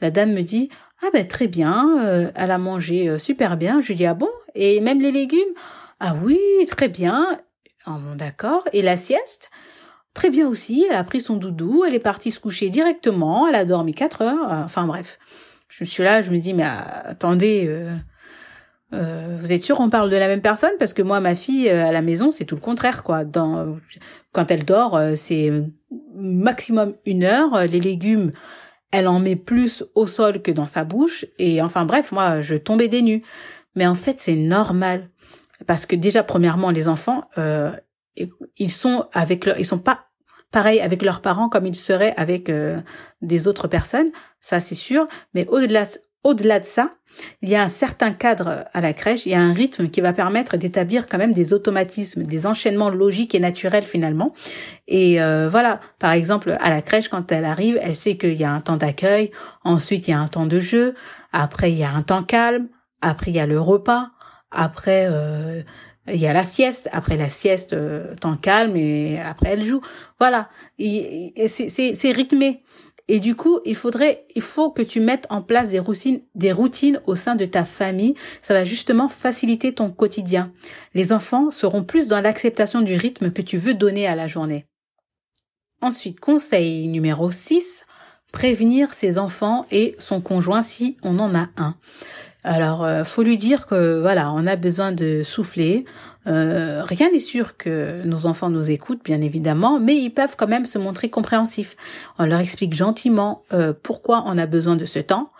la 0.00 0.10
dame 0.10 0.32
me 0.32 0.42
dit 0.42 0.68
ah 1.02 1.08
ben 1.12 1.26
très 1.26 1.46
bien, 1.46 2.30
elle 2.34 2.50
a 2.50 2.58
mangé 2.58 3.18
super 3.18 3.56
bien. 3.56 3.80
Je 3.80 3.92
dis 3.92 4.06
ah 4.06 4.14
bon? 4.14 4.30
Et 4.54 4.80
même 4.80 5.00
les 5.00 5.12
légumes? 5.12 5.54
Ah 6.00 6.14
oui 6.22 6.38
très 6.68 6.88
bien. 6.88 7.40
Oh, 7.86 7.98
d'accord 8.16 8.64
et 8.72 8.82
la 8.82 8.96
sieste? 8.96 9.50
Très 10.14 10.30
bien 10.30 10.48
aussi. 10.48 10.86
Elle 10.88 10.96
a 10.96 11.04
pris 11.04 11.20
son 11.20 11.36
doudou, 11.36 11.84
elle 11.86 11.94
est 11.94 11.98
partie 11.98 12.30
se 12.30 12.40
coucher 12.40 12.70
directement, 12.70 13.46
elle 13.46 13.54
a 13.54 13.64
dormi 13.66 13.92
quatre 13.92 14.22
heures. 14.22 14.50
Enfin 14.50 14.86
bref, 14.86 15.18
je 15.68 15.84
suis 15.84 16.02
là, 16.02 16.22
je 16.22 16.30
me 16.30 16.38
dis 16.38 16.54
mais 16.54 16.66
attendez 17.04 17.68
euh, 18.92 19.36
vous 19.40 19.52
êtes 19.52 19.64
sûr 19.64 19.80
on 19.80 19.90
parle 19.90 20.10
de 20.10 20.16
la 20.16 20.28
même 20.28 20.40
personne? 20.40 20.72
Parce 20.78 20.94
que 20.94 21.02
moi 21.02 21.20
ma 21.20 21.34
fille 21.34 21.68
euh, 21.68 21.86
à 21.86 21.92
la 21.92 22.02
maison 22.02 22.30
c'est 22.30 22.44
tout 22.44 22.54
le 22.54 22.60
contraire 22.60 23.02
quoi. 23.02 23.24
Dans 23.24 23.76
quand 24.32 24.50
elle 24.50 24.64
dort 24.64 24.96
euh, 24.96 25.16
c'est 25.16 25.52
maximum 26.14 26.94
une 27.04 27.24
heure. 27.24 27.66
Les 27.66 27.80
légumes 27.80 28.30
elle 28.92 29.08
en 29.08 29.18
met 29.18 29.36
plus 29.36 29.84
au 29.94 30.06
sol 30.06 30.40
que 30.40 30.52
dans 30.52 30.68
sa 30.68 30.84
bouche 30.84 31.26
et 31.38 31.60
enfin 31.60 31.84
bref 31.84 32.12
moi 32.12 32.40
je 32.40 32.54
tombais 32.54 32.88
des 32.88 33.02
nues. 33.02 33.22
Mais 33.74 33.86
en 33.86 33.94
fait 33.94 34.20
c'est 34.20 34.36
normal 34.36 35.10
parce 35.66 35.86
que 35.86 35.96
déjà 35.96 36.22
premièrement 36.22 36.70
les 36.70 36.86
enfants 36.86 37.24
ils 38.56 38.70
sont 38.70 39.06
avec 39.12 39.46
leur, 39.46 39.58
ils 39.58 39.66
sont 39.66 39.78
pas 39.78 40.06
pareils 40.52 40.80
avec 40.80 41.02
leurs 41.02 41.20
parents 41.20 41.48
comme 41.48 41.66
ils 41.66 41.74
seraient 41.74 42.14
avec 42.16 42.50
des 43.20 43.48
autres 43.48 43.68
personnes 43.68 44.10
ça 44.40 44.60
c'est 44.60 44.74
sûr 44.74 45.06
mais 45.34 45.46
au-delà 45.48 45.84
au-delà 46.24 46.60
de 46.60 46.64
ça 46.64 46.90
il 47.42 47.48
y 47.48 47.54
a 47.54 47.62
un 47.62 47.68
certain 47.68 48.12
cadre 48.12 48.64
à 48.72 48.80
la 48.80 48.92
crèche, 48.92 49.26
il 49.26 49.32
y 49.32 49.34
a 49.34 49.40
un 49.40 49.52
rythme 49.52 49.88
qui 49.88 50.00
va 50.00 50.12
permettre 50.12 50.56
d'établir 50.56 51.06
quand 51.06 51.18
même 51.18 51.32
des 51.32 51.52
automatismes, 51.52 52.24
des 52.24 52.46
enchaînements 52.46 52.90
logiques 52.90 53.34
et 53.34 53.40
naturels 53.40 53.84
finalement. 53.84 54.34
Et 54.88 55.20
euh, 55.20 55.48
voilà, 55.48 55.80
par 55.98 56.12
exemple, 56.12 56.56
à 56.60 56.70
la 56.70 56.82
crèche, 56.82 57.08
quand 57.08 57.32
elle 57.32 57.44
arrive, 57.44 57.78
elle 57.82 57.96
sait 57.96 58.16
qu'il 58.16 58.34
y 58.34 58.44
a 58.44 58.52
un 58.52 58.60
temps 58.60 58.76
d'accueil, 58.76 59.30
ensuite 59.64 60.08
il 60.08 60.12
y 60.12 60.14
a 60.14 60.20
un 60.20 60.28
temps 60.28 60.46
de 60.46 60.60
jeu, 60.60 60.94
après 61.32 61.72
il 61.72 61.78
y 61.78 61.84
a 61.84 61.90
un 61.90 62.02
temps 62.02 62.22
calme, 62.22 62.68
après 63.00 63.30
il 63.30 63.36
y 63.36 63.40
a 63.40 63.46
le 63.46 63.60
repas, 63.60 64.10
après 64.50 65.08
euh, 65.10 65.62
il 66.08 66.20
y 66.20 66.26
a 66.26 66.32
la 66.32 66.44
sieste, 66.44 66.88
après 66.92 67.16
la 67.16 67.28
sieste, 67.28 67.72
euh, 67.72 68.14
temps 68.14 68.36
calme, 68.36 68.76
et 68.76 69.18
après 69.20 69.50
elle 69.50 69.64
joue. 69.64 69.80
Voilà, 70.18 70.48
c'est 70.78 72.12
rythmé. 72.12 72.62
Et 73.08 73.20
du 73.20 73.36
coup, 73.36 73.60
il 73.64 73.76
faudrait, 73.76 74.26
il 74.34 74.42
faut 74.42 74.70
que 74.70 74.82
tu 74.82 74.98
mettes 74.98 75.26
en 75.30 75.40
place 75.40 75.68
des 75.68 75.78
routines, 75.78 76.20
des 76.34 76.50
routines 76.50 77.00
au 77.06 77.14
sein 77.14 77.36
de 77.36 77.44
ta 77.44 77.64
famille. 77.64 78.14
Ça 78.42 78.52
va 78.52 78.64
justement 78.64 79.08
faciliter 79.08 79.72
ton 79.72 79.90
quotidien. 79.90 80.52
Les 80.94 81.12
enfants 81.12 81.50
seront 81.52 81.84
plus 81.84 82.08
dans 82.08 82.20
l'acceptation 82.20 82.80
du 82.80 82.96
rythme 82.96 83.30
que 83.30 83.42
tu 83.42 83.56
veux 83.56 83.74
donner 83.74 84.08
à 84.08 84.16
la 84.16 84.26
journée. 84.26 84.66
Ensuite, 85.82 86.18
conseil 86.18 86.88
numéro 86.88 87.30
6, 87.30 87.84
prévenir 88.32 88.92
ses 88.92 89.18
enfants 89.18 89.66
et 89.70 89.94
son 89.98 90.20
conjoint 90.20 90.62
si 90.62 90.96
on 91.02 91.18
en 91.20 91.34
a 91.34 91.48
un. 91.56 91.76
Alors, 92.46 92.84
euh, 92.84 93.02
faut 93.02 93.24
lui 93.24 93.36
dire 93.36 93.66
que 93.66 94.00
voilà, 94.00 94.30
on 94.32 94.46
a 94.46 94.54
besoin 94.54 94.92
de 94.92 95.24
souffler. 95.24 95.84
Euh, 96.28 96.84
rien 96.84 97.10
n'est 97.10 97.18
sûr 97.18 97.56
que 97.56 98.04
nos 98.04 98.24
enfants 98.24 98.50
nous 98.50 98.70
écoutent, 98.70 99.04
bien 99.04 99.20
évidemment, 99.20 99.80
mais 99.80 99.96
ils 99.96 100.10
peuvent 100.10 100.36
quand 100.36 100.46
même 100.46 100.64
se 100.64 100.78
montrer 100.78 101.10
compréhensifs. 101.10 101.76
On 102.20 102.24
leur 102.24 102.38
explique 102.38 102.72
gentiment 102.72 103.42
euh, 103.52 103.72
pourquoi 103.82 104.22
on 104.26 104.38
a 104.38 104.46
besoin 104.46 104.76
de 104.76 104.84
ce 104.84 105.00
temps. 105.00 105.32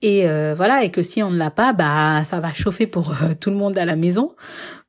Et 0.00 0.26
voilà, 0.54 0.84
et 0.84 0.90
que 0.90 1.02
si 1.02 1.22
on 1.22 1.30
ne 1.30 1.38
l'a 1.38 1.50
pas, 1.50 1.72
bah 1.72 2.24
ça 2.26 2.38
va 2.38 2.52
chauffer 2.52 2.86
pour 2.86 3.14
tout 3.40 3.48
le 3.48 3.56
monde 3.56 3.78
à 3.78 3.86
la 3.86 3.96
maison. 3.96 4.34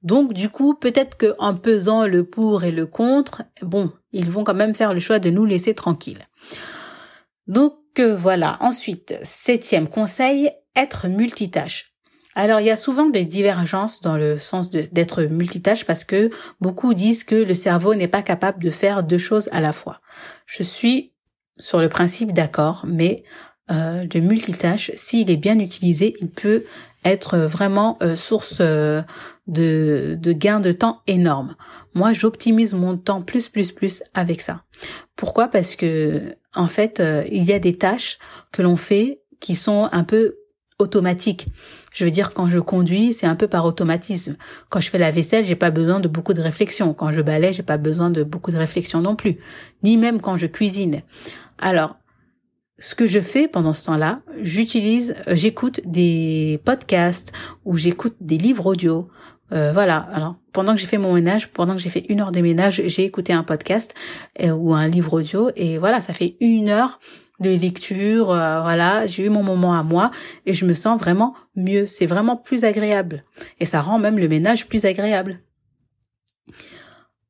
Donc 0.04 0.34
du 0.34 0.50
coup, 0.50 0.74
peut-être 0.74 1.16
que 1.16 1.34
en 1.40 1.56
pesant 1.56 2.06
le 2.06 2.26
pour 2.26 2.66
et 2.66 2.72
le 2.72 2.86
contre, 2.86 3.44
bon, 3.62 3.94
ils 4.12 4.30
vont 4.30 4.44
quand 4.44 4.54
même 4.54 4.76
faire 4.76 4.94
le 4.94 5.00
choix 5.00 5.20
de 5.20 5.30
nous 5.30 5.46
laisser 5.46 5.74
tranquilles. 5.74 6.28
Donc 7.48 7.76
voilà. 8.02 8.58
Ensuite, 8.60 9.18
septième 9.24 9.88
conseil, 9.88 10.52
être 10.76 11.08
multitâche. 11.08 11.96
Alors 12.36 12.60
il 12.60 12.66
y 12.66 12.72
a 12.72 12.76
souvent 12.76 13.08
des 13.10 13.26
divergences 13.26 14.02
dans 14.02 14.18
le 14.18 14.38
sens 14.38 14.70
d'être 14.70 15.24
multitâche 15.24 15.86
parce 15.86 16.04
que 16.04 16.30
beaucoup 16.60 16.94
disent 16.94 17.24
que 17.24 17.36
le 17.36 17.54
cerveau 17.54 17.96
n'est 17.96 18.10
pas 18.10 18.22
capable 18.22 18.62
de 18.62 18.70
faire 18.70 19.04
deux 19.04 19.18
choses 19.18 19.50
à 19.54 19.62
la 19.62 19.72
fois. 19.72 20.02
Je 20.46 20.62
suis 20.62 21.14
sur 21.58 21.80
le 21.80 21.88
principe 21.88 22.34
d'accord, 22.34 22.84
mais 22.86 23.24
euh, 23.72 24.06
de 24.06 24.20
multitâche, 24.20 24.92
s'il 24.96 25.32
est 25.32 25.38
bien 25.38 25.58
utilisé, 25.60 26.16
il 26.20 26.30
peut 26.30 26.66
être 27.06 27.38
vraiment 27.38 27.98
euh, 28.04 28.16
source 28.16 28.58
euh, 28.60 29.02
de, 29.48 30.18
de 30.20 30.32
gain 30.34 30.60
de 30.60 30.74
temps 30.74 31.02
énorme. 31.08 31.56
Moi, 31.94 32.12
j'optimise 32.12 32.74
mon 32.74 32.98
temps 32.98 33.22
plus 33.22 33.48
plus 33.48 33.72
plus 33.72 34.04
avec 34.14 34.42
ça. 34.42 34.64
Pourquoi? 35.16 35.48
Parce 35.48 35.78
que 35.78 36.36
en 36.54 36.68
fait, 36.68 37.02
il 37.30 37.44
y 37.44 37.54
a 37.54 37.60
des 37.60 37.78
tâches 37.78 38.18
que 38.52 38.62
l'on 38.62 38.76
fait 38.76 39.22
qui 39.40 39.56
sont 39.56 39.90
un 39.92 40.04
peu 40.04 40.36
automatiques. 40.80 41.48
Je 41.94 42.04
veux 42.04 42.12
dire, 42.12 42.34
quand 42.34 42.48
je 42.48 42.60
conduis, 42.60 43.14
c'est 43.14 43.28
un 43.28 43.36
peu 43.36 43.48
par 43.48 43.66
automatisme. 43.66 44.36
Quand 44.70 44.80
je 44.80 44.90
fais 44.90 44.98
la 44.98 45.12
vaisselle, 45.12 45.46
j'ai 45.46 45.56
pas 45.56 45.72
besoin 45.72 46.00
de 46.00 46.08
beaucoup 46.08 46.34
de 46.34 46.42
réflexion. 46.42 46.94
Quand 46.94 47.12
je 47.12 47.22
balaye, 47.22 47.54
j'ai 47.54 47.64
pas 47.64 47.78
besoin 47.78 48.10
de 48.10 48.24
beaucoup 48.24 48.52
de 48.52 48.58
réflexion 48.58 49.02
non 49.02 49.16
plus. 49.16 49.38
Ni 49.84 49.98
même 49.98 50.20
quand 50.20 50.36
je 50.36 50.48
cuisine. 50.48 51.02
Alors, 51.58 51.98
ce 52.78 52.94
que 52.96 53.06
je 53.06 53.20
fais 53.20 53.48
pendant 53.48 53.74
ce 53.74 53.86
temps-là, 53.86 54.22
j'utilise, 54.42 55.16
euh, 55.28 55.36
j'écoute 55.36 55.80
des 55.86 56.60
podcasts 56.66 57.32
ou 57.64 57.78
j'écoute 57.78 58.16
des 58.20 58.38
livres 58.38 58.66
audio. 58.66 59.08
Euh, 59.54 59.72
voilà. 59.72 59.98
Alors 60.12 60.36
pendant 60.52 60.74
que 60.74 60.82
j'ai 60.82 60.88
fait 60.88 60.98
mon 60.98 61.14
ménage, 61.14 61.52
pendant 61.52 61.74
que 61.74 61.80
j'ai 61.80 61.90
fait 61.90 62.06
une 62.10 62.20
heure 62.20 62.32
de 62.32 62.42
ménage, 62.42 62.82
j'ai 62.86 63.06
écouté 63.06 63.32
un 63.32 63.44
podcast 63.44 63.94
euh, 64.42 64.50
ou 64.50 64.74
un 64.74 64.88
livre 64.88 65.14
audio 65.14 65.50
et 65.56 65.78
voilà, 65.78 66.02
ça 66.02 66.12
fait 66.12 66.36
une 66.42 66.70
heure 66.70 67.00
de 67.40 67.50
lecture. 67.50 68.28
voilà, 68.28 69.06
j'ai 69.08 69.26
eu 69.26 69.30
mon 69.30 69.44
moment 69.44 69.78
à 69.78 69.84
moi 69.84 70.12
et 70.46 70.54
je 70.54 70.66
me 70.66 70.74
sens 70.74 71.00
vraiment 71.00 71.34
mieux. 71.56 71.86
C'est 71.86 72.06
vraiment 72.06 72.38
plus 72.38 72.64
agréable 72.64 73.24
et 73.60 73.66
ça 73.66 73.82
rend 73.82 74.00
même 74.00 74.18
le 74.18 74.28
ménage 74.28 74.68
plus 74.68 74.86
agréable. 74.86 75.40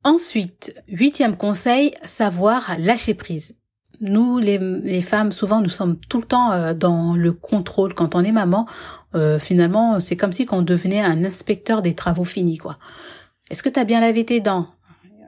Ensuite, 0.04 0.76
huitième 0.88 1.36
conseil, 1.36 1.92
savoir 2.04 2.76
lâcher 2.78 3.16
prise 3.16 3.58
nous, 4.02 4.40
les, 4.40 5.02
femmes, 5.02 5.32
souvent, 5.32 5.62
nous 5.62 5.70
sommes 5.70 5.98
tout 5.98 6.20
le 6.20 6.26
temps 6.26 6.52
euh, 6.52 6.74
dans 6.74 7.16
le 7.16 7.32
contrôle. 7.32 7.94
Quand 7.94 8.16
on 8.16 8.24
est 8.24 8.32
maman, 8.32 8.68
euh, 9.16 9.40
finalement, 9.40 10.00
c'est 10.00 10.16
comme 10.16 10.32
si 10.32 10.48
on 10.52 10.62
devenait 10.62 11.02
un 11.02 11.24
inspecteur 11.24 11.82
des 11.82 11.94
travaux 11.94 12.24
finis, 12.24 12.58
quoi. 12.58 12.78
Est-ce 13.50 13.64
que 13.64 13.70
tu 13.70 13.80
as 13.80 13.84
bien 13.84 14.02
lavé 14.02 14.26
tes 14.26 14.40
dents? 14.40 14.68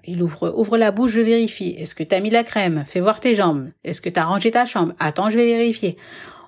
Il 0.09 0.23
ouvre, 0.23 0.53
ouvre 0.55 0.77
la 0.77 0.91
bouche, 0.91 1.11
je 1.11 1.21
vérifie. 1.21 1.75
Est-ce 1.77 1.93
que 1.93 2.03
tu 2.03 2.15
as 2.15 2.21
mis 2.21 2.29
la 2.29 2.45
crème? 2.45 2.83
Fais 2.85 3.01
voir 3.01 3.19
tes 3.19 3.35
jambes. 3.35 3.69
Est-ce 3.83 3.99
que 3.99 4.09
tu 4.09 4.19
as 4.19 4.25
rangé 4.25 4.51
ta 4.51 4.65
chambre? 4.65 4.93
Attends, 4.99 5.29
je 5.29 5.37
vais 5.37 5.45
vérifier. 5.45 5.97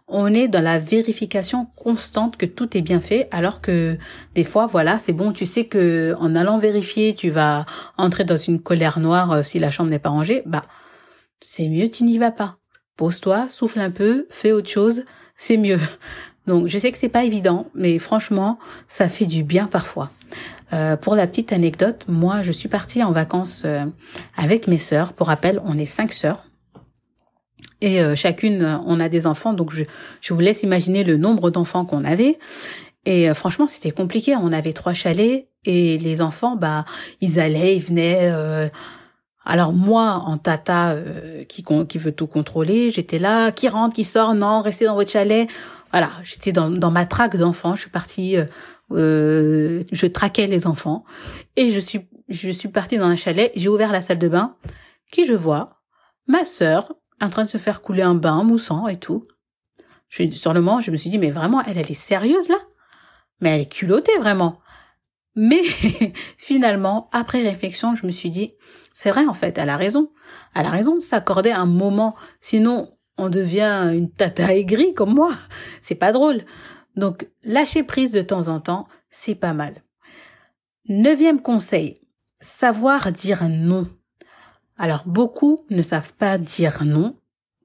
On 0.08 0.34
est 0.34 0.48
dans 0.48 0.64
la 0.64 0.80
vérification 0.80 1.68
constante 1.76 2.38
que 2.38 2.46
tout 2.46 2.76
est 2.76 2.82
bien 2.82 3.02
fait, 3.02 3.28
alors 3.32 3.62
que 3.62 3.98
des 4.34 4.46
fois, 4.46 4.66
voilà, 4.66 4.98
c'est 4.98 5.14
bon, 5.14 5.34
tu 5.34 5.46
sais 5.46 5.66
que 5.66 6.16
en 6.20 6.36
allant 6.36 6.58
vérifier, 6.58 7.14
tu 7.14 7.30
vas 7.30 7.66
entrer 7.98 8.24
dans 8.24 8.38
une 8.38 8.60
colère 8.60 9.00
noire 9.00 9.32
euh, 9.32 9.44
si 9.44 9.60
la 9.60 9.70
chambre 9.70 9.90
n'est 9.90 10.00
pas 10.00 10.10
rangée. 10.10 10.42
Bah, 10.46 10.64
c'est 11.42 11.68
mieux 11.68 11.90
tu 11.90 12.06
n'y 12.06 12.18
vas 12.18 12.32
pas. 12.32 12.58
Pose-toi, 12.96 13.48
souffle 13.50 13.82
un 13.82 13.92
peu, 13.92 14.26
fais 14.30 14.52
autre 14.52 14.70
chose, 14.70 15.04
c'est 15.36 15.58
mieux. 15.58 15.80
Donc 16.48 16.66
je 16.68 16.78
sais 16.80 16.92
que 16.92 16.98
c'est 16.98 17.10
pas 17.10 17.26
évident, 17.26 17.68
mais 17.76 18.00
franchement, 18.00 18.58
ça 18.88 19.10
fait 19.10 19.28
du 19.28 19.44
bien 19.44 19.68
parfois. 19.68 20.10
Euh, 20.72 20.96
pour 20.96 21.16
la 21.16 21.28
petite 21.28 21.52
anecdote, 21.52 22.06
moi 22.08 22.42
je 22.42 22.52
suis 22.52 22.70
partie 22.70 23.04
en 23.04 23.12
vacances 23.12 23.64
euh, 23.66 23.86
avec 24.38 24.68
mes 24.68 24.78
sœurs. 24.78 25.14
Pour 25.14 25.28
rappel, 25.28 25.62
on 25.66 25.78
est 25.78 25.86
cinq 25.86 26.14
sœurs. 26.14 26.44
Et 27.82 28.02
euh, 28.02 28.16
chacune, 28.16 28.80
on 28.86 29.00
a 29.00 29.10
des 29.10 29.26
enfants, 29.26 29.54
donc 29.54 29.72
je, 29.72 29.84
je 30.22 30.34
vous 30.34 30.40
laisse 30.40 30.64
imaginer 30.64 31.04
le 31.04 31.18
nombre 31.18 31.50
d'enfants 31.50 31.86
qu'on 31.86 32.06
avait. 32.06 32.38
Et 33.06 33.34
franchement, 33.34 33.66
c'était 33.66 33.92
compliqué. 33.92 34.36
On 34.36 34.52
avait 34.52 34.74
trois 34.74 34.94
chalets 34.94 35.48
et 35.66 35.98
les 35.98 36.22
enfants, 36.22 36.58
bah, 36.58 36.84
ils 37.22 37.40
allaient, 37.40 37.78
ils 37.78 37.82
venaient 37.82 38.30
alors 39.50 39.74
moi, 39.74 40.22
en 40.26 40.38
tata 40.38 40.92
euh, 40.92 41.44
qui, 41.46 41.64
qui 41.64 41.98
veut 41.98 42.12
tout 42.12 42.28
contrôler, 42.28 42.92
j'étais 42.92 43.18
là, 43.18 43.52
qui 43.52 43.68
rentre, 43.68 43.96
qui 43.96 44.04
sort, 44.04 44.36
non, 44.36 44.62
restez 44.62 44.86
dans 44.86 44.94
votre 44.94 45.10
chalet. 45.10 45.50
Voilà, 45.92 46.12
j'étais 46.24 46.52
dans, 46.52 46.70
dans 46.70 46.92
ma 46.92 47.08
traque 47.08 47.36
d'enfants. 47.36 47.74
Je 47.74 47.82
suis 47.82 47.90
partie, 47.90 48.38
euh, 48.38 48.46
euh, 48.92 49.84
je 49.92 50.06
traquais 50.08 50.48
les 50.48 50.68
enfants 50.68 51.04
et 51.56 51.70
je 51.70 51.80
suis 51.80 52.08
je 52.30 52.52
suis 52.52 52.70
partie 52.70 52.98
dans 52.98 53.06
un 53.06 53.16
chalet. 53.16 53.52
J'ai 53.56 53.70
ouvert 53.70 53.92
la 53.92 54.02
salle 54.02 54.20
de 54.20 54.28
bain. 54.28 54.56
Qui 55.12 55.26
je 55.26 55.34
vois 55.34 55.82
Ma 56.28 56.46
sœur 56.46 56.94
en 57.22 57.30
train 57.30 57.44
de 57.44 57.50
se 57.50 57.58
faire 57.58 57.82
couler 57.82 58.04
un 58.04 58.14
bain 58.14 58.44
moussant 58.44 58.88
et 58.88 58.98
tout. 58.98 59.24
Je, 60.10 60.30
sur 60.30 60.54
le 60.54 60.62
moment, 60.62 60.80
je 60.80 60.92
me 60.92 60.98
suis 60.98 61.10
dit 61.10 61.18
mais 61.18 61.32
vraiment, 61.32 61.64
elle, 61.64 61.78
elle 61.78 61.90
est 61.90 61.96
sérieuse 61.96 62.50
là? 62.50 62.60
Mais 63.42 63.50
elle 63.50 63.62
est 63.62 63.72
culottée 63.72 64.18
vraiment. 64.20 64.60
Mais 65.36 65.62
finalement, 66.38 67.10
après 67.12 67.42
réflexion, 67.42 67.96
je 67.96 68.06
me 68.06 68.12
suis 68.12 68.30
dit 68.30 68.54
c'est 68.94 69.12
vrai, 69.12 69.26
en 69.26 69.34
fait, 69.34 69.58
elle 69.58 69.70
a 69.70 69.78
raison. 69.78 70.12
Elle 70.54 70.66
a 70.66 70.72
raison 70.72 70.96
de 70.96 71.00
s'accorder 71.00 71.52
un 71.52 71.66
moment. 71.66 72.16
Sinon, 72.42 72.98
on 73.18 73.30
devient 73.30 73.92
une 73.94 74.12
tata 74.12 74.54
aigrie 74.54 74.94
comme 74.94 75.14
moi. 75.14 75.32
C'est 75.82 75.96
pas 75.96 76.12
drôle. 76.12 76.42
Donc, 77.00 77.28
lâcher 77.44 77.84
prise 77.84 78.12
de 78.12 78.22
temps 78.22 78.50
en 78.50 78.60
temps, 78.60 78.86
c'est 79.10 79.36
pas 79.36 79.54
mal. 79.54 79.76
Neuvième 80.90 81.42
conseil. 81.42 82.02
Savoir 82.42 83.12
dire 83.12 83.48
non. 83.50 83.90
Alors, 84.78 85.04
beaucoup 85.06 85.66
ne 85.70 85.82
savent 85.82 86.14
pas 86.14 86.38
dire 86.38 86.84
non 86.84 87.16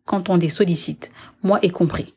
quand 0.04 0.28
on 0.28 0.36
les 0.36 0.48
sollicite. 0.48 1.10
Moi 1.42 1.58
y 1.62 1.70
compris. 1.70 2.14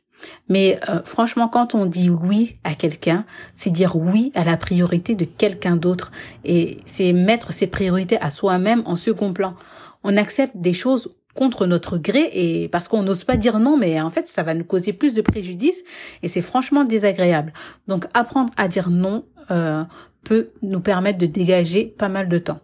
Mais 0.50 0.80
euh, 0.90 1.02
franchement, 1.04 1.48
quand 1.48 1.76
on 1.76 1.86
dit 1.86 2.10
oui 2.10 2.54
à 2.64 2.76
quelqu'un, 2.76 3.26
c'est 3.56 3.70
dire 3.70 3.96
oui 3.96 4.32
à 4.36 4.44
la 4.44 4.58
priorité 4.58 5.16
de 5.16 5.26
quelqu'un 5.26 5.76
d'autre. 5.76 6.12
Et 6.44 6.80
c'est 6.86 7.14
mettre 7.14 7.52
ses 7.52 7.68
priorités 7.68 8.20
à 8.22 8.30
soi-même 8.30 8.84
en 8.86 8.96
second 8.96 9.34
plan. 9.34 9.56
On 10.04 10.18
accepte 10.18 10.58
des 10.58 10.74
choses 10.74 11.16
contre 11.38 11.68
notre 11.68 12.00
gré 12.00 12.30
et 12.34 12.68
parce 12.68 12.88
qu'on 12.88 13.04
n'ose 13.04 13.24
pas 13.24 13.38
dire 13.38 13.60
non, 13.60 13.78
mais 13.78 14.02
en 14.02 14.10
fait, 14.10 14.28
ça 14.28 14.42
va 14.42 14.56
nous 14.56 14.64
causer 14.64 14.92
plus 14.92 15.14
de 15.14 15.22
préjudice 15.22 15.84
et 16.24 16.28
c'est 16.28 16.42
franchement 16.42 16.84
désagréable. 16.84 17.54
Donc, 17.88 18.06
apprendre 18.16 18.52
à 18.58 18.68
dire 18.68 18.90
non 18.90 19.24
euh, 19.52 19.84
peut 20.24 20.50
nous 20.64 20.80
permettre 20.80 21.20
de 21.20 21.28
dégager 21.28 21.86
pas 21.86 22.10
mal 22.10 22.28
de 22.28 22.40
temps. 22.40 22.60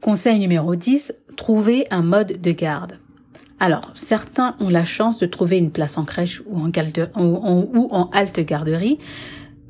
Conseil 0.00 0.40
numéro 0.40 0.74
10, 0.74 1.14
trouver 1.36 1.86
un 1.92 2.02
mode 2.02 2.40
de 2.40 2.50
garde. 2.50 2.98
Alors, 3.60 3.92
certains 3.94 4.56
ont 4.58 4.68
la 4.68 4.84
chance 4.84 5.20
de 5.20 5.26
trouver 5.26 5.58
une 5.58 5.70
place 5.70 5.96
en 5.96 6.04
crèche 6.04 6.42
ou 6.46 6.58
en, 6.58 8.10
halte 8.12 8.40
garderie, 8.40 8.98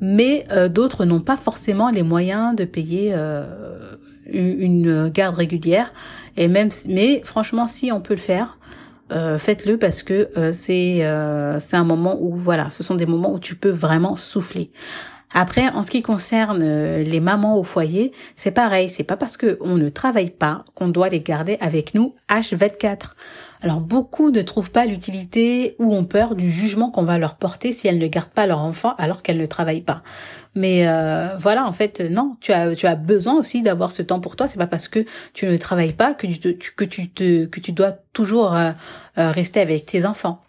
mais 0.01 0.45
euh, 0.51 0.67
d'autres 0.67 1.05
n'ont 1.05 1.21
pas 1.21 1.37
forcément 1.37 1.91
les 1.91 2.01
moyens 2.01 2.55
de 2.55 2.65
payer 2.65 3.11
euh, 3.13 3.95
une 4.25 5.09
garde 5.09 5.35
régulière. 5.35 5.93
Et 6.37 6.47
même, 6.47 6.69
mais 6.87 7.21
franchement, 7.23 7.67
si 7.67 7.91
on 7.91 8.01
peut 8.01 8.13
le 8.13 8.19
faire, 8.19 8.57
euh, 9.11 9.37
faites-le 9.37 9.77
parce 9.77 10.01
que 10.03 10.29
c'est 10.51 11.05
c'est 11.59 11.75
un 11.75 11.83
moment 11.83 12.17
où 12.19 12.33
voilà, 12.33 12.69
ce 12.69 12.83
sont 12.83 12.95
des 12.95 13.05
moments 13.05 13.31
où 13.33 13.39
tu 13.39 13.55
peux 13.55 13.69
vraiment 13.69 14.15
souffler. 14.15 14.71
Après, 15.35 15.69
en 15.69 15.81
ce 15.81 15.89
qui 15.89 16.03
concerne 16.03 16.63
les 16.63 17.19
mamans 17.19 17.57
au 17.57 17.63
foyer, 17.63 18.11
c'est 18.35 18.51
pareil. 18.51 18.89
C'est 18.89 19.03
pas 19.03 19.17
parce 19.17 19.35
que 19.35 19.57
on 19.61 19.77
ne 19.77 19.89
travaille 19.89 20.29
pas 20.29 20.63
qu'on 20.75 20.89
doit 20.89 21.09
les 21.09 21.21
garder 21.21 21.57
avec 21.59 21.95
nous 21.95 22.13
H24. 22.29 23.13
Alors 23.63 23.79
beaucoup 23.79 24.29
ne 24.29 24.41
trouvent 24.41 24.71
pas 24.71 24.85
l'utilité 24.85 25.77
ou 25.79 25.95
ont 25.95 26.03
peur 26.03 26.35
du 26.35 26.51
jugement 26.51 26.91
qu'on 26.91 27.03
va 27.03 27.17
leur 27.17 27.35
porter 27.35 27.71
si 27.71 27.87
elles 27.87 27.97
ne 27.97 28.07
gardent 28.07 28.27
pas 28.27 28.45
leur 28.45 28.59
enfant 28.59 28.93
alors 28.97 29.23
qu'elles 29.23 29.37
ne 29.37 29.45
travaillent 29.45 29.81
pas. 29.81 30.03
Mais 30.53 30.85
euh, 30.85 31.29
voilà, 31.37 31.65
en 31.65 31.71
fait, 31.71 32.01
non, 32.01 32.35
tu 32.41 32.51
as 32.51 32.95
besoin 32.95 33.35
aussi 33.35 33.61
d'avoir 33.61 33.93
ce 33.93 34.01
temps 34.01 34.19
pour 34.19 34.35
toi. 34.35 34.49
C'est 34.49 34.57
pas 34.57 34.67
parce 34.67 34.89
que 34.89 35.05
tu 35.33 35.47
ne 35.47 35.55
travailles 35.55 35.93
pas 35.93 36.13
que 36.13 36.27
tu 36.27 36.57
que 36.57 36.83
tu 36.83 37.09
te 37.09 37.45
que 37.45 37.61
tu 37.61 37.71
dois 37.71 37.93
toujours 38.11 38.53
euh, 38.53 38.71
euh, 39.17 39.31
rester 39.31 39.61
avec 39.61 39.85
tes 39.85 40.05
enfants. 40.05 40.41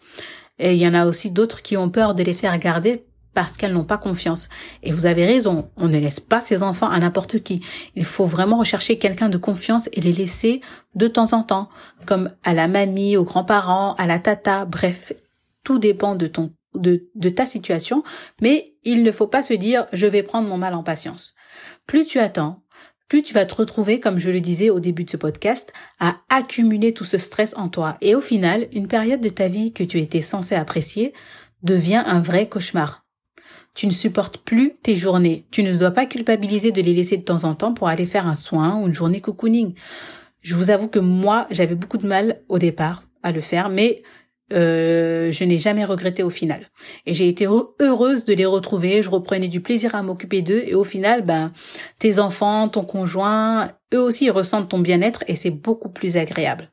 Et 0.58 0.72
il 0.72 0.78
y 0.78 0.88
en 0.88 0.94
a 0.94 1.06
aussi 1.06 1.30
d'autres 1.30 1.62
qui 1.62 1.76
ont 1.76 1.90
peur 1.90 2.16
de 2.16 2.24
les 2.24 2.34
faire 2.34 2.58
garder 2.58 3.04
parce 3.34 3.56
qu'elles 3.56 3.72
n'ont 3.72 3.84
pas 3.84 3.98
confiance. 3.98 4.48
Et 4.82 4.92
vous 4.92 5.06
avez 5.06 5.26
raison, 5.26 5.70
on 5.76 5.88
ne 5.88 5.98
laisse 5.98 6.20
pas 6.20 6.40
ses 6.40 6.62
enfants 6.62 6.88
à 6.88 6.98
n'importe 6.98 7.42
qui. 7.42 7.60
Il 7.96 8.04
faut 8.04 8.26
vraiment 8.26 8.58
rechercher 8.58 8.98
quelqu'un 8.98 9.28
de 9.28 9.38
confiance 9.38 9.88
et 9.92 10.00
les 10.00 10.12
laisser 10.12 10.60
de 10.94 11.08
temps 11.08 11.32
en 11.32 11.42
temps, 11.42 11.68
comme 12.06 12.30
à 12.44 12.54
la 12.54 12.68
mamie, 12.68 13.16
aux 13.16 13.24
grands-parents, 13.24 13.94
à 13.94 14.06
la 14.06 14.18
tata, 14.18 14.64
bref, 14.64 15.12
tout 15.64 15.78
dépend 15.78 16.14
de 16.14 16.26
ton 16.26 16.52
de, 16.74 17.28
ta 17.28 17.46
situation, 17.46 18.02
mais 18.40 18.74
il 18.82 19.02
ne 19.02 19.12
faut 19.12 19.26
pas 19.26 19.42
se 19.42 19.54
dire 19.54 19.86
je 19.92 20.06
vais 20.06 20.22
prendre 20.22 20.48
mon 20.48 20.58
mal 20.58 20.74
en 20.74 20.82
patience. 20.82 21.34
Plus 21.86 22.04
tu 22.04 22.18
attends, 22.18 22.64
plus 23.08 23.22
tu 23.22 23.34
vas 23.34 23.46
te 23.46 23.54
retrouver, 23.54 24.00
comme 24.00 24.18
je 24.18 24.30
le 24.30 24.40
disais 24.40 24.70
au 24.70 24.80
début 24.80 25.04
de 25.04 25.10
ce 25.10 25.16
podcast, 25.16 25.72
à 26.00 26.16
accumuler 26.30 26.92
tout 26.92 27.04
ce 27.04 27.18
stress 27.18 27.54
en 27.56 27.68
toi. 27.68 27.96
Et 28.00 28.14
au 28.14 28.20
final, 28.20 28.66
une 28.72 28.88
période 28.88 29.20
de 29.20 29.28
ta 29.28 29.48
vie 29.48 29.72
que 29.72 29.84
tu 29.84 30.00
étais 30.00 30.22
censé 30.22 30.54
apprécier 30.54 31.12
devient 31.62 32.02
un 32.04 32.20
vrai 32.20 32.48
cauchemar. 32.48 33.03
Tu 33.74 33.86
ne 33.86 33.92
supportes 33.92 34.38
plus 34.38 34.74
tes 34.82 34.96
journées. 34.96 35.46
Tu 35.50 35.62
ne 35.62 35.76
dois 35.76 35.90
pas 35.90 36.06
culpabiliser 36.06 36.70
de 36.70 36.80
les 36.80 36.94
laisser 36.94 37.16
de 37.16 37.22
temps 37.22 37.44
en 37.44 37.54
temps 37.54 37.74
pour 37.74 37.88
aller 37.88 38.06
faire 38.06 38.26
un 38.26 38.34
soin 38.34 38.80
ou 38.80 38.86
une 38.86 38.94
journée 38.94 39.20
cocooning. 39.20 39.74
Je 40.42 40.56
vous 40.56 40.70
avoue 40.70 40.88
que 40.88 40.98
moi, 40.98 41.46
j'avais 41.50 41.74
beaucoup 41.74 41.98
de 41.98 42.06
mal 42.06 42.42
au 42.48 42.58
départ 42.58 43.04
à 43.22 43.32
le 43.32 43.40
faire, 43.40 43.70
mais 43.70 44.02
euh, 44.52 45.32
je 45.32 45.44
n'ai 45.44 45.58
jamais 45.58 45.84
regretté 45.84 46.22
au 46.22 46.30
final. 46.30 46.70
Et 47.06 47.14
j'ai 47.14 47.28
été 47.28 47.46
heureuse 47.46 48.24
de 48.24 48.34
les 48.34 48.44
retrouver. 48.44 49.02
Je 49.02 49.10
reprenais 49.10 49.48
du 49.48 49.60
plaisir 49.60 49.94
à 49.94 50.02
m'occuper 50.02 50.42
d'eux. 50.42 50.62
Et 50.66 50.74
au 50.74 50.84
final, 50.84 51.22
ben, 51.22 51.52
tes 51.98 52.18
enfants, 52.18 52.68
ton 52.68 52.84
conjoint, 52.84 53.72
eux 53.94 54.00
aussi 54.00 54.30
ressentent 54.30 54.68
ton 54.68 54.78
bien-être 54.78 55.24
et 55.26 55.36
c'est 55.36 55.50
beaucoup 55.50 55.88
plus 55.88 56.16
agréable. 56.16 56.70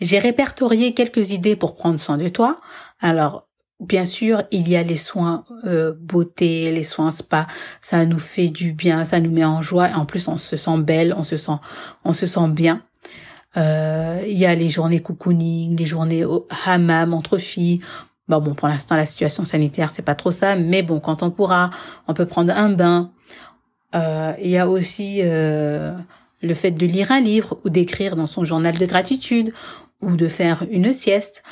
J'ai 0.00 0.18
répertorié 0.18 0.94
quelques 0.94 1.30
idées 1.30 1.56
pour 1.56 1.74
prendre 1.74 1.98
soin 1.98 2.18
de 2.18 2.28
toi. 2.28 2.60
Alors, 3.00 3.45
Bien 3.78 4.06
sûr, 4.06 4.42
il 4.52 4.68
y 4.70 4.76
a 4.76 4.82
les 4.82 4.96
soins 4.96 5.44
euh, 5.66 5.92
beauté, 6.00 6.72
les 6.72 6.82
soins 6.82 7.10
spa, 7.10 7.46
ça 7.82 8.06
nous 8.06 8.18
fait 8.18 8.48
du 8.48 8.72
bien, 8.72 9.04
ça 9.04 9.20
nous 9.20 9.30
met 9.30 9.44
en 9.44 9.60
joie. 9.60 9.90
En 9.94 10.06
plus, 10.06 10.28
on 10.28 10.38
se 10.38 10.56
sent 10.56 10.78
belle, 10.78 11.14
on 11.14 11.22
se 11.22 11.36
sent, 11.36 11.58
on 12.02 12.14
se 12.14 12.26
sent 12.26 12.48
bien. 12.48 12.82
Euh, 13.58 14.22
il 14.26 14.38
y 14.38 14.46
a 14.46 14.54
les 14.54 14.70
journées 14.70 15.02
cocooning, 15.02 15.76
les 15.76 15.84
journées 15.84 16.24
au 16.24 16.48
hammam 16.64 17.12
entre 17.12 17.36
filles. 17.36 17.80
Bon, 18.28 18.40
bon, 18.40 18.54
pour 18.54 18.66
l'instant, 18.66 18.96
la 18.96 19.04
situation 19.04 19.44
sanitaire, 19.44 19.90
c'est 19.90 20.02
pas 20.02 20.14
trop 20.14 20.30
ça, 20.30 20.56
mais 20.56 20.82
bon, 20.82 20.98
quand 20.98 21.22
on 21.22 21.30
pourra, 21.30 21.68
on 22.08 22.14
peut 22.14 22.26
prendre 22.26 22.54
un 22.56 22.70
bain. 22.70 23.10
Euh, 23.94 24.32
il 24.40 24.48
y 24.48 24.56
a 24.56 24.68
aussi 24.68 25.20
le 25.20 26.54
fait 26.54 26.70
de 26.70 26.86
lire 26.86 27.12
un 27.12 27.20
livre 27.20 27.58
ou 27.62 27.68
d'écrire 27.68 28.16
dans 28.16 28.26
son 28.26 28.42
journal 28.42 28.78
de 28.78 28.86
gratitude 28.86 29.52
ou 30.00 30.16
de 30.16 30.28
faire 30.28 30.64
une 30.70 30.94
sieste 30.94 31.42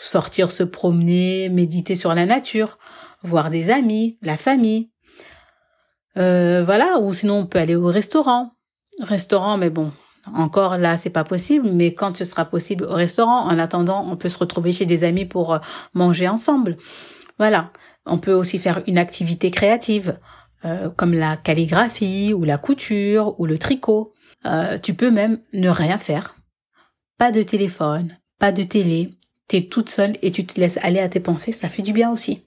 sortir 0.00 0.50
se 0.50 0.62
promener, 0.62 1.50
méditer 1.50 1.94
sur 1.94 2.14
la 2.14 2.24
nature, 2.24 2.78
voir 3.22 3.50
des 3.50 3.70
amis, 3.70 4.18
la 4.22 4.36
famille. 4.36 4.90
Euh, 6.16 6.62
voilà, 6.64 6.98
ou 7.00 7.12
sinon 7.12 7.40
on 7.40 7.46
peut 7.46 7.58
aller 7.58 7.76
au 7.76 7.86
restaurant. 7.86 8.52
Restaurant, 9.00 9.58
mais 9.58 9.68
bon, 9.68 9.92
encore 10.34 10.78
là, 10.78 10.96
c'est 10.96 11.10
pas 11.10 11.24
possible, 11.24 11.68
mais 11.70 11.92
quand 11.92 12.16
ce 12.16 12.24
sera 12.24 12.46
possible 12.46 12.84
au 12.84 12.94
restaurant, 12.94 13.44
en 13.44 13.58
attendant, 13.58 14.06
on 14.10 14.16
peut 14.16 14.30
se 14.30 14.38
retrouver 14.38 14.72
chez 14.72 14.86
des 14.86 15.04
amis 15.04 15.26
pour 15.26 15.52
euh, 15.52 15.58
manger 15.92 16.28
ensemble. 16.28 16.76
Voilà. 17.38 17.70
On 18.06 18.18
peut 18.18 18.32
aussi 18.32 18.58
faire 18.58 18.82
une 18.86 18.98
activité 18.98 19.50
créative, 19.50 20.18
euh, 20.64 20.88
comme 20.88 21.12
la 21.12 21.36
calligraphie, 21.36 22.32
ou 22.32 22.44
la 22.44 22.56
couture, 22.56 23.38
ou 23.38 23.44
le 23.44 23.58
tricot. 23.58 24.14
tu 24.82 24.94
peux 24.94 25.10
même 25.10 25.40
ne 25.52 25.68
rien 25.68 25.98
faire. 25.98 26.36
Pas 27.18 27.30
de 27.30 27.42
téléphone, 27.42 28.16
pas 28.38 28.52
de 28.52 28.62
télé, 28.62 29.10
t'es 29.50 29.62
toute 29.62 29.90
seule 29.90 30.16
et 30.22 30.30
tu 30.30 30.46
te 30.46 30.60
laisses 30.60 30.78
aller 30.80 31.00
à 31.00 31.08
tes 31.08 31.18
pensées, 31.18 31.50
ça 31.50 31.68
fait 31.68 31.82
du 31.82 31.92
bien 31.92 32.12
aussi. 32.12 32.44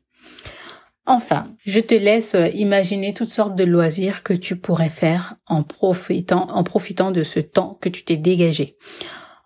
Enfin, 1.05 1.47
je 1.65 1.81
te 1.81 1.93
laisse 1.93 2.33
euh, 2.33 2.47
imaginer 2.53 3.13
toutes 3.13 3.29
sortes 3.29 3.55
de 3.55 3.65
loisirs 3.65 4.23
que 4.23 4.31
tu 4.31 4.55
pourrais 4.55 4.87
faire 4.87 5.35
en 5.45 5.63
profitant, 5.63 6.49
en 6.49 6.63
profitant 6.63 7.11
de 7.11 7.23
ce 7.23 7.41
temps 7.41 7.77
que 7.81 7.89
tu 7.89 8.05
t'es 8.05 8.15
dégagé. 8.15 8.77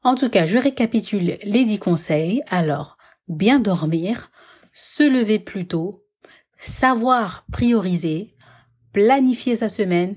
En 0.04 0.14
tout 0.14 0.30
cas, 0.30 0.46
je 0.46 0.60
récapitule 0.60 1.40
les 1.44 1.66
dix 1.66 1.80
conseils. 1.80 2.44
Alors, 2.48 2.96
bien 3.28 3.60
dormir, 3.60 4.30
se 4.72 5.02
lever 5.02 5.40
plus 5.40 5.66
tôt, 5.66 6.04
savoir 6.60 7.44
prioriser, 7.52 8.36
planifier 8.94 9.56
sa 9.56 9.68
semaine, 9.68 10.16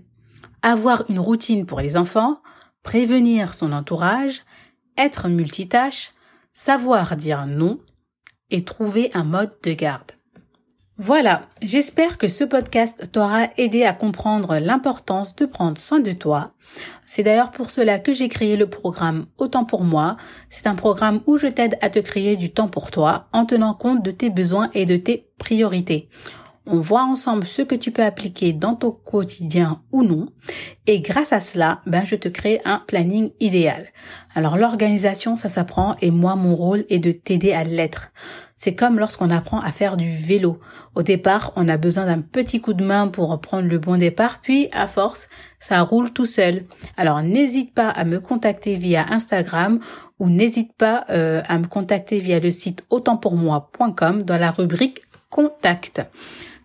avoir 0.61 1.05
une 1.09 1.19
routine 1.19 1.65
pour 1.65 1.81
les 1.81 1.97
enfants, 1.97 2.43
prévenir 2.83 3.55
son 3.55 3.73
entourage, 3.73 4.43
être 4.99 5.29
multitâche, 5.29 6.13
savoir 6.53 7.17
dire 7.17 7.47
non 7.47 7.79
et 8.51 8.65
trouver 8.65 9.11
un 9.15 9.25
mode 9.25 9.53
de 9.63 9.73
garde. 9.73 10.13
Voilà, 11.03 11.49
j'espère 11.63 12.19
que 12.19 12.29
ce 12.29 12.45
podcast 12.45 13.11
t'aura 13.11 13.49
aidé 13.57 13.85
à 13.85 13.95
comprendre 13.95 14.59
l'importance 14.59 15.35
de 15.35 15.47
prendre 15.47 15.79
soin 15.79 16.01
de 16.01 16.13
toi. 16.13 16.53
C'est 17.07 17.23
d'ailleurs 17.23 17.53
pour 17.53 17.71
cela 17.71 17.99
que 17.99 18.13
j'ai 18.13 18.29
créé 18.29 18.57
le 18.59 18.69
programme 18.69 19.25
Autant 19.39 19.65
pour 19.65 19.83
moi. 19.83 20.19
C'est 20.51 20.67
un 20.67 20.75
programme 20.75 21.23
où 21.27 21.39
je 21.39 21.47
t'aide 21.47 21.79
à 21.81 21.89
te 21.89 22.01
créer 22.01 22.37
du 22.37 22.53
temps 22.53 22.69
pour 22.69 22.91
toi 22.91 23.29
en 23.33 23.47
tenant 23.47 23.73
compte 23.73 24.05
de 24.05 24.11
tes 24.11 24.29
besoins 24.29 24.69
et 24.75 24.85
de 24.85 24.99
tes 24.99 25.31
priorités. 25.39 26.11
On 26.67 26.79
voit 26.79 27.05
ensemble 27.05 27.47
ce 27.47 27.63
que 27.63 27.75
tu 27.75 27.91
peux 27.91 28.05
appliquer 28.05 28.53
dans 28.53 28.75
ton 28.75 28.91
quotidien 28.91 29.81
ou 29.93 30.03
non. 30.03 30.29
Et 30.87 31.01
grâce 31.01 31.33
à 31.33 31.41
cela, 31.41 31.81
ben, 31.87 32.05
je 32.05 32.17
te 32.17 32.29
crée 32.29 32.61
un 32.67 32.83
planning 32.87 33.31
idéal. 33.41 33.87
Alors 34.35 34.57
l'organisation, 34.57 35.37
ça 35.37 35.49
s'apprend 35.49 35.97
et 36.03 36.11
moi, 36.11 36.37
mon 36.37 36.55
rôle 36.55 36.85
est 36.91 36.99
de 36.99 37.13
t'aider 37.13 37.53
à 37.53 37.65
l'être. 37.65 38.13
C'est 38.57 38.75
comme 38.75 38.99
lorsqu'on 38.99 39.31
apprend 39.31 39.59
à 39.59 39.73
faire 39.73 39.97
du 39.97 40.13
vélo. 40.13 40.59
Au 40.95 41.03
départ, 41.03 41.53
on 41.57 41.67
a 41.67 41.79
besoin 41.79 42.05
d'un 42.05 42.21
petit 42.21 42.61
coup 42.61 42.75
de 42.75 42.85
main 42.85 43.09
pour 43.09 43.41
prendre 43.41 43.67
le 43.67 43.79
bon 43.79 43.97
départ, 43.97 44.41
puis 44.43 44.69
à 44.73 44.87
force, 44.87 45.31
ça 45.59 45.81
roule 45.81 46.13
tout 46.13 46.27
seul. 46.27 46.65
Alors 46.99 47.23
n'hésite 47.23 47.73
pas 47.73 47.89
à 47.89 48.05
me 48.05 48.21
contacter 48.21 48.77
via 48.77 49.07
Instagram 49.11 49.81
ou 50.19 50.29
n'hésite 50.29 50.75
pas 50.75 51.07
euh, 51.09 51.41
à 51.49 51.59
me 51.59 51.67
contacter 51.67 52.19
via 52.19 52.39
le 52.39 52.51
site 52.51 52.85
autantpourmoi.com 52.91 54.21
dans 54.23 54.39
la 54.39 54.51
rubrique 54.51 55.01
Contact. 55.31 56.03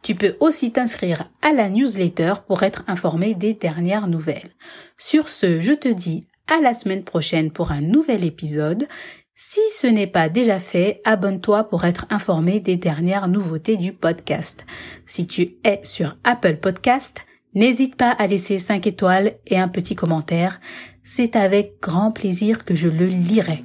Tu 0.02 0.14
peux 0.16 0.36
aussi 0.40 0.72
t'inscrire 0.72 1.30
à 1.42 1.54
la 1.54 1.70
newsletter 1.70 2.34
pour 2.48 2.64
être 2.64 2.84
informé 2.88 3.34
des 3.34 3.54
dernières 3.54 4.08
nouvelles. 4.08 4.52
Sur 4.98 5.30
ce, 5.30 5.62
je 5.62 5.72
te 5.72 5.88
dis 5.88 6.28
à 6.48 6.62
la 6.62 6.74
semaine 6.74 7.04
prochaine 7.04 7.52
pour 7.52 7.72
un 7.72 7.82
nouvel 7.82 8.24
épisode. 8.24 8.88
Si 9.36 9.60
ce 9.76 9.88
n'est 9.88 10.08
pas 10.08 10.30
déjà 10.30 10.60
fait, 10.60 11.02
abonne-toi 11.06 11.66
pour 11.66 11.86
être 11.86 12.06
informé 12.10 12.60
des 12.60 12.78
dernières 12.78 13.28
nouveautés 13.28 13.78
du 13.78 13.94
podcast. 13.94 14.66
Si 15.06 15.28
tu 15.28 15.58
es 15.64 15.82
sur 15.84 16.18
Apple 16.24 16.58
Podcast, 16.58 17.26
n'hésite 17.54 17.96
pas 17.96 18.12
à 18.12 18.28
laisser 18.28 18.60
5 18.60 18.88
étoiles 18.88 19.34
et 19.48 19.58
un 19.58 19.68
petit 19.68 19.96
commentaire. 19.96 20.62
C'est 21.04 21.36
avec 21.36 21.82
grand 21.82 22.12
plaisir 22.12 22.64
que 22.64 22.76
je 22.76 22.88
le 22.88 23.08
lirai. 23.08 23.64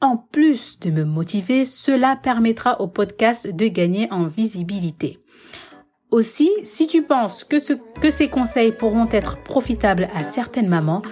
En 0.00 0.16
plus 0.16 0.78
de 0.78 0.90
me 0.90 1.04
motiver, 1.04 1.64
cela 1.64 2.14
permettra 2.14 2.80
au 2.80 2.86
podcast 2.86 3.48
de 3.48 3.66
gagner 3.66 4.10
en 4.12 4.26
visibilité. 4.26 5.18
Aussi, 6.10 6.50
si 6.62 6.86
tu 6.86 7.02
penses 7.02 7.44
que, 7.44 7.58
ce, 7.58 7.74
que 8.00 8.10
ces 8.10 8.28
conseils 8.28 8.72
pourront 8.72 9.08
être 9.10 9.36
profitables 9.42 10.08
à 10.14 10.22
certaines 10.22 10.68
mamans, 10.68 11.02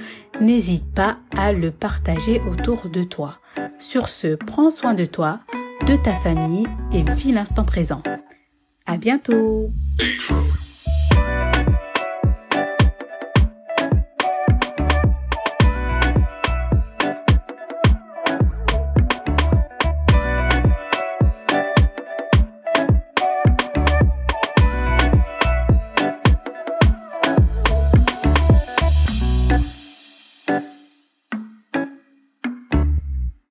n'hésite 0.40 0.86
pas 0.94 1.18
à 1.36 1.52
le 1.52 1.70
partager 1.70 2.40
autour 2.50 2.88
de 2.88 3.02
toi. 3.02 3.38
Sur 3.78 4.08
ce, 4.08 4.36
prends 4.36 4.70
soin 4.70 4.94
de 4.94 5.04
toi, 5.04 5.40
de 5.86 5.96
ta 5.96 6.12
famille 6.12 6.66
et 6.92 7.02
vis 7.02 7.32
l'instant 7.32 7.64
présent. 7.64 8.02
À 8.86 8.96
bientôt! 8.96 9.70